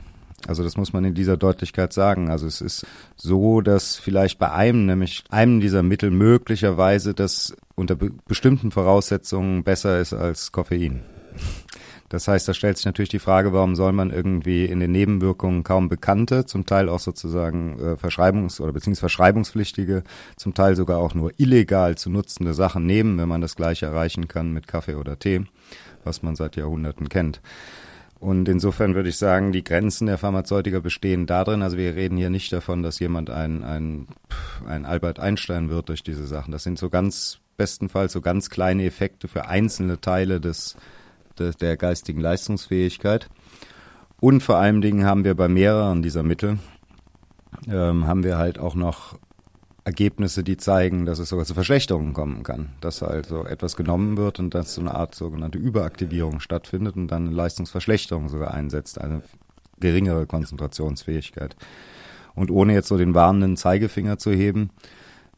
Also 0.48 0.64
das 0.64 0.78
muss 0.78 0.94
man 0.94 1.04
in 1.04 1.14
dieser 1.14 1.36
Deutlichkeit 1.36 1.92
sagen. 1.92 2.30
Also 2.30 2.48
es 2.48 2.62
ist 2.62 2.86
so, 3.16 3.60
dass 3.60 3.98
vielleicht 3.98 4.40
bei 4.40 4.52
einem, 4.52 4.86
nämlich 4.86 5.26
einem 5.30 5.60
dieser 5.60 5.84
Mittel 5.84 6.12
möglicherweise 6.12 7.14
das 7.14 7.56
unter 7.76 7.96
be 7.96 8.12
bestimmten 8.26 8.72
Voraussetzungen 8.72 9.64
besser 9.64 10.00
ist 10.00 10.14
als 10.14 10.52
Koffein. 10.54 11.04
Das 12.10 12.28
heißt, 12.28 12.48
da 12.48 12.54
stellt 12.54 12.78
sich 12.78 12.86
natürlich 12.86 13.10
die 13.10 13.20
Frage, 13.20 13.52
warum 13.52 13.76
soll 13.76 13.92
man 13.92 14.12
irgendwie 14.12 14.66
in 14.66 14.80
den 14.80 14.92
Nebenwirkungen 14.92 15.64
kaum 15.64 15.90
bekannte, 15.90 16.46
zum 16.46 16.66
Teil 16.66 16.88
auch 16.88 17.00
sozusagen 17.00 17.78
äh, 17.80 17.94
verschreibungs- 17.96 18.62
oder 18.62 18.72
beziehungsweise 18.72 19.02
verschreibungspflichtige, 19.02 20.04
zum 20.38 20.54
Teil 20.54 20.76
sogar 20.76 21.00
auch 21.00 21.14
nur 21.14 21.32
illegal 21.38 21.98
zu 21.98 22.10
nutzende 22.10 22.54
Sachen 22.54 22.86
nehmen, 22.86 23.18
wenn 23.18 23.28
man 23.28 23.42
das 23.42 23.56
gleiche 23.56 23.88
erreichen 23.88 24.28
kann 24.28 24.54
mit 24.54 24.68
Kaffee 24.68 24.96
oder 24.96 25.20
Tee, 25.20 25.46
was 26.06 26.24
man 26.24 26.36
seit 26.36 26.56
Jahrhunderten 26.56 27.10
kennt. 27.10 27.42
Und 28.20 28.50
insofern 28.50 28.96
würde 28.96 29.10
ich 29.10 29.18
sagen, 29.18 29.52
die 29.52 29.64
Grenzen 29.64 30.08
der 30.08 30.18
Pharmazeutika 30.18 30.80
bestehen 30.80 31.28
darin, 31.28 31.62
also 31.62 31.78
wir 31.78 31.96
reden 31.96 32.18
hier 32.18 32.32
nicht 32.32 32.52
davon, 32.52 32.82
dass 32.82 33.00
jemand 33.00 33.30
ein, 33.30 33.64
ein, 33.64 34.08
ein 34.68 34.86
Albert 34.86 35.20
Einstein 35.20 35.70
wird 35.70 35.90
durch 35.90 36.04
diese 36.04 36.26
Sachen. 36.26 36.52
Das 36.52 36.64
sind 36.64 36.80
so 36.80 36.90
ganz 36.90 37.40
bestenfalls 37.58 38.14
so 38.14 38.22
ganz 38.22 38.50
kleine 38.50 38.86
Effekte 38.86 39.28
für 39.28 39.48
einzelne 39.48 40.00
Teile 40.00 40.40
des 40.40 40.78
der, 41.40 41.78
geistigen 41.78 42.22
Leistungsfähigkeit. 42.22 43.30
Und 44.20 44.42
vor 44.42 44.58
allen 44.58 44.82
Dingen 44.82 45.06
haben 45.06 45.24
wir 45.24 45.36
bei 45.36 45.48
mehreren 45.48 46.02
dieser 46.02 46.24
Mittel, 46.24 46.60
ähm, 47.68 48.08
haben 48.08 48.24
wir 48.24 48.38
halt 48.38 48.60
auch 48.60 48.76
noch 48.76 49.18
Ergebnisse, 49.88 50.44
die 50.44 50.58
zeigen, 50.58 51.06
dass 51.06 51.18
es 51.18 51.30
sogar 51.30 51.46
zu 51.46 51.54
Verschlechterungen 51.54 52.12
kommen 52.12 52.44
kann. 52.44 52.70
Dass 52.82 53.02
also 53.02 53.46
etwas 53.46 53.78
genommen 53.78 54.18
wird 54.18 54.38
und 54.38 54.54
dass 54.54 54.74
so 54.74 54.82
eine 54.82 54.94
Art 54.94 55.16
sogenannte 55.16 55.58
Überaktivierung 55.58 56.42
stattfindet 56.42 56.98
und 56.98 57.08
dann 57.08 57.28
eine 57.28 57.36
Leistungsverschlechterung 57.36 58.28
sogar 58.28 58.54
einsetzt, 58.54 59.00
eine 59.00 59.22
geringere 59.80 60.26
Konzentrationsfähigkeit. 60.26 61.56
Und 62.36 62.52
ohne 62.52 62.74
jetzt 62.74 62.90
so 62.90 62.98
den 62.98 63.14
warnenden 63.14 63.56
Zeigefinger 63.56 64.18
zu 64.18 64.32
heben, 64.32 64.72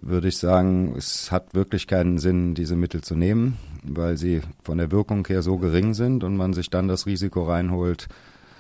würde 0.02 0.30
ich 0.30 0.38
sagen, 0.38 0.96
es 0.98 1.32
hat 1.32 1.54
wirklich 1.54 1.88
keinen 1.88 2.20
Sinn, 2.20 2.56
diese 2.56 2.76
Mittel 2.76 3.02
zu 3.02 3.16
nehmen, 3.16 3.58
weil 3.84 4.18
sie 4.18 4.42
von 4.62 4.78
der 4.78 4.92
Wirkung 4.92 5.26
her 5.28 5.42
so 5.42 5.58
gering 5.58 5.94
sind 5.94 6.24
und 6.24 6.38
man 6.38 6.54
sich 6.54 6.70
dann 6.70 6.88
das 6.88 7.06
Risiko 7.06 7.44
reinholt, 7.44 8.08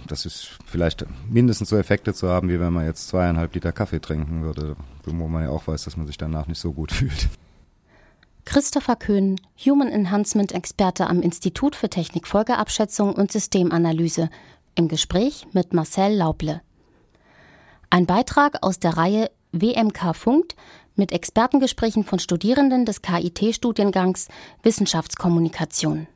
das 0.08 0.26
ist 0.26 0.58
vielleicht 0.66 1.06
mindestens 1.30 1.70
so 1.70 1.78
Effekte 1.78 2.14
zu 2.14 2.30
haben, 2.30 2.50
wie 2.50 2.60
wenn 2.60 2.74
man 2.74 2.86
jetzt 2.86 3.08
zweieinhalb 3.10 3.54
Liter 3.54 3.72
Kaffee 3.72 4.00
trinken 4.00 4.44
würde, 4.44 4.76
wo 5.06 5.28
man 5.28 5.44
ja 5.44 5.50
auch 5.50 5.68
weiß, 5.68 5.84
dass 5.84 5.98
man 5.98 6.08
sich 6.08 6.18
danach 6.18 6.48
nicht 6.48 6.60
so 6.60 6.74
gut 6.74 6.92
fühlt. 6.94 7.30
Christopher 8.46 8.96
Köhn, 8.96 9.40
Human 9.64 9.90
Enhancement 9.90 10.54
Experte 10.54 11.08
am 11.08 11.22
Institut 11.22 11.76
für 11.76 11.90
Technikfolgeabschätzung 11.90 13.14
und 13.14 13.32
Systemanalyse, 13.32 14.30
im 14.76 14.88
Gespräch 14.88 15.46
mit 15.52 15.74
Marcel 15.74 16.16
Lauble. 16.16 16.62
Ein 17.90 18.06
Beitrag 18.06 18.64
aus 18.64 18.80
der 18.80 18.98
Reihe 18.98 19.30
WMK 19.52 20.16
Funkt 20.16 20.56
mit 21.00 21.12
Expertengesprächen 21.12 22.04
von 22.04 22.20
Studierenden 22.20 22.86
des 22.86 23.02
KIT-Studiengangs 23.02 24.28
Wissenschaftskommunikation. 24.62 26.08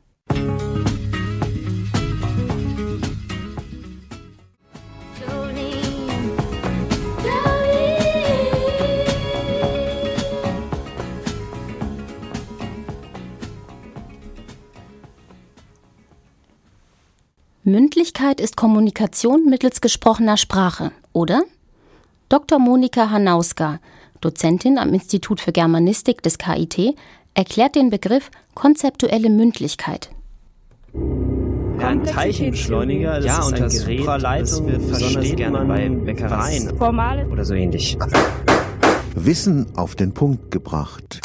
Mündlichkeit 17.66 18.42
ist 18.42 18.56
Kommunikation 18.56 19.46
mittels 19.46 19.80
gesprochener 19.80 20.36
Sprache, 20.36 20.92
oder? 21.14 21.44
Dr. 22.28 22.58
Monika 22.58 23.10
Hanauska, 23.10 23.80
Dozentin 24.24 24.78
am 24.78 24.94
Institut 24.94 25.40
für 25.40 25.52
Germanistik 25.52 26.22
des 26.22 26.38
KIT, 26.38 26.96
erklärt 27.34 27.74
den 27.74 27.90
Begriff 27.90 28.30
konzeptuelle 28.54 29.28
Mündlichkeit. 29.28 30.10
Ein 31.78 32.04
Teilchenbeschleuniger, 32.04 33.16
das 33.16 33.24
ja, 33.26 33.38
ist 33.40 33.46
und 33.46 33.54
ein 33.54 33.68
Gerät, 33.68 33.98
Supraleitung, 33.98 34.66
das 34.66 34.66
wird 34.66 34.88
besonders 34.88 35.36
gerne 35.36 35.64
bei 35.66 35.88
Bäckereien 35.88 36.70
oder 37.30 37.44
so 37.44 37.54
ähnlich. 37.54 37.98
Wissen 39.14 39.66
auf 39.76 39.94
den 39.94 40.14
Punkt 40.14 40.50
gebracht. 40.50 41.20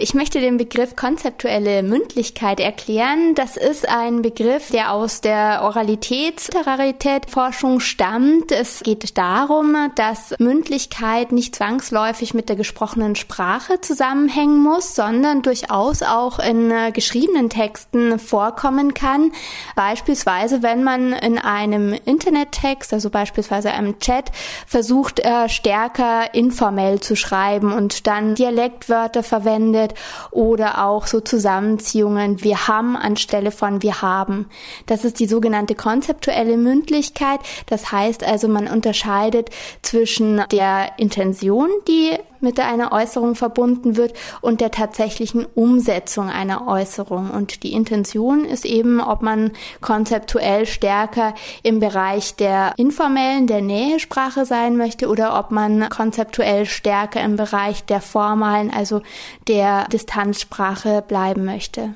Ich 0.00 0.14
möchte 0.14 0.40
den 0.40 0.58
Begriff 0.58 0.94
konzeptuelle 0.94 1.82
Mündlichkeit 1.82 2.60
erklären. 2.60 3.34
Das 3.34 3.56
ist 3.56 3.88
ein 3.88 4.22
Begriff, 4.22 4.70
der 4.70 4.92
aus 4.92 5.22
der 5.22 5.62
Oralitätsterrarität-Forschung 5.64 7.80
stammt. 7.80 8.52
Es 8.52 8.84
geht 8.84 9.18
darum, 9.18 9.74
dass 9.96 10.36
Mündlichkeit 10.38 11.32
nicht 11.32 11.56
zwangsläufig 11.56 12.32
mit 12.32 12.48
der 12.48 12.54
gesprochenen 12.54 13.16
Sprache 13.16 13.80
zusammenhängen 13.80 14.62
muss, 14.62 14.94
sondern 14.94 15.42
durchaus 15.42 16.04
auch 16.04 16.38
in 16.38 16.70
äh, 16.70 16.92
geschriebenen 16.92 17.50
Texten 17.50 18.20
vorkommen 18.20 18.94
kann. 18.94 19.32
Beispielsweise, 19.74 20.62
wenn 20.62 20.84
man 20.84 21.12
in 21.12 21.38
einem 21.38 21.92
Internettext, 22.04 22.92
also 22.92 23.10
beispielsweise 23.10 23.72
einem 23.72 23.98
Chat, 23.98 24.30
versucht, 24.64 25.18
äh, 25.18 25.48
stärker 25.48 26.34
informell 26.34 27.00
zu 27.00 27.16
schreiben 27.16 27.72
und 27.72 28.06
dann 28.06 28.36
Dialektwörter 28.36 29.24
verwendet, 29.24 29.87
verwendet 29.88 29.94
oder 30.30 30.84
auch 30.84 31.06
so 31.06 31.20
Zusammenziehungen 31.20 32.42
wir 32.42 32.68
haben 32.68 32.96
anstelle 32.96 33.50
von 33.50 33.82
wir 33.82 34.02
haben. 34.02 34.48
Das 34.86 35.04
ist 35.04 35.20
die 35.20 35.26
sogenannte 35.26 35.74
konzeptuelle 35.74 36.56
Mündlichkeit. 36.56 37.40
Das 37.66 37.92
heißt 37.92 38.24
also, 38.24 38.48
man 38.48 38.68
unterscheidet 38.68 39.50
zwischen 39.82 40.42
der 40.50 40.92
Intention, 40.98 41.68
die 41.86 42.18
mit 42.40 42.60
einer 42.60 42.92
Äußerung 42.92 43.34
verbunden 43.34 43.96
wird 43.96 44.14
und 44.40 44.60
der 44.60 44.70
tatsächlichen 44.70 45.46
Umsetzung 45.54 46.28
einer 46.28 46.66
Äußerung. 46.66 47.30
Und 47.30 47.62
die 47.62 47.72
Intention 47.72 48.44
ist 48.44 48.64
eben, 48.64 49.00
ob 49.00 49.22
man 49.22 49.52
konzeptuell 49.80 50.66
stärker 50.66 51.34
im 51.62 51.80
Bereich 51.80 52.36
der 52.36 52.74
informellen, 52.76 53.46
der 53.46 53.62
Nähesprache 53.62 54.44
sein 54.44 54.76
möchte 54.76 55.08
oder 55.08 55.38
ob 55.38 55.50
man 55.50 55.88
konzeptuell 55.88 56.66
stärker 56.66 57.22
im 57.22 57.36
Bereich 57.36 57.84
der 57.84 58.00
formalen, 58.00 58.70
also 58.70 59.02
der 59.46 59.88
Distanzsprache 59.88 61.02
bleiben 61.06 61.44
möchte. 61.44 61.94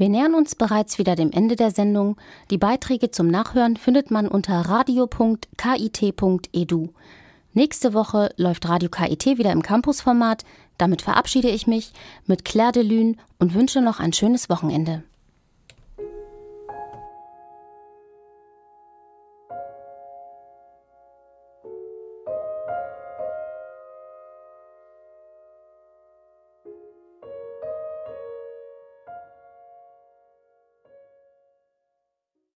Wir 0.00 0.08
nähern 0.08 0.34
uns 0.34 0.54
bereits 0.54 0.96
wieder 0.96 1.14
dem 1.14 1.30
Ende 1.30 1.56
der 1.56 1.72
Sendung. 1.72 2.16
Die 2.50 2.56
Beiträge 2.56 3.10
zum 3.10 3.28
Nachhören 3.28 3.76
findet 3.76 4.10
man 4.10 4.28
unter 4.28 4.58
radio.kit.edu. 4.58 5.28
Nächste 7.52 7.92
Woche 7.92 8.32
läuft 8.38 8.66
Radio 8.66 8.88
KIT 8.88 9.26
wieder 9.36 9.52
im 9.52 9.60
Campusformat. 9.60 10.46
Damit 10.78 11.02
verabschiede 11.02 11.50
ich 11.50 11.66
mich 11.66 11.92
mit 12.24 12.46
Claire 12.46 12.72
de 12.72 12.82
Lune 12.82 13.16
und 13.38 13.52
wünsche 13.52 13.82
noch 13.82 14.00
ein 14.00 14.14
schönes 14.14 14.48
Wochenende. 14.48 15.02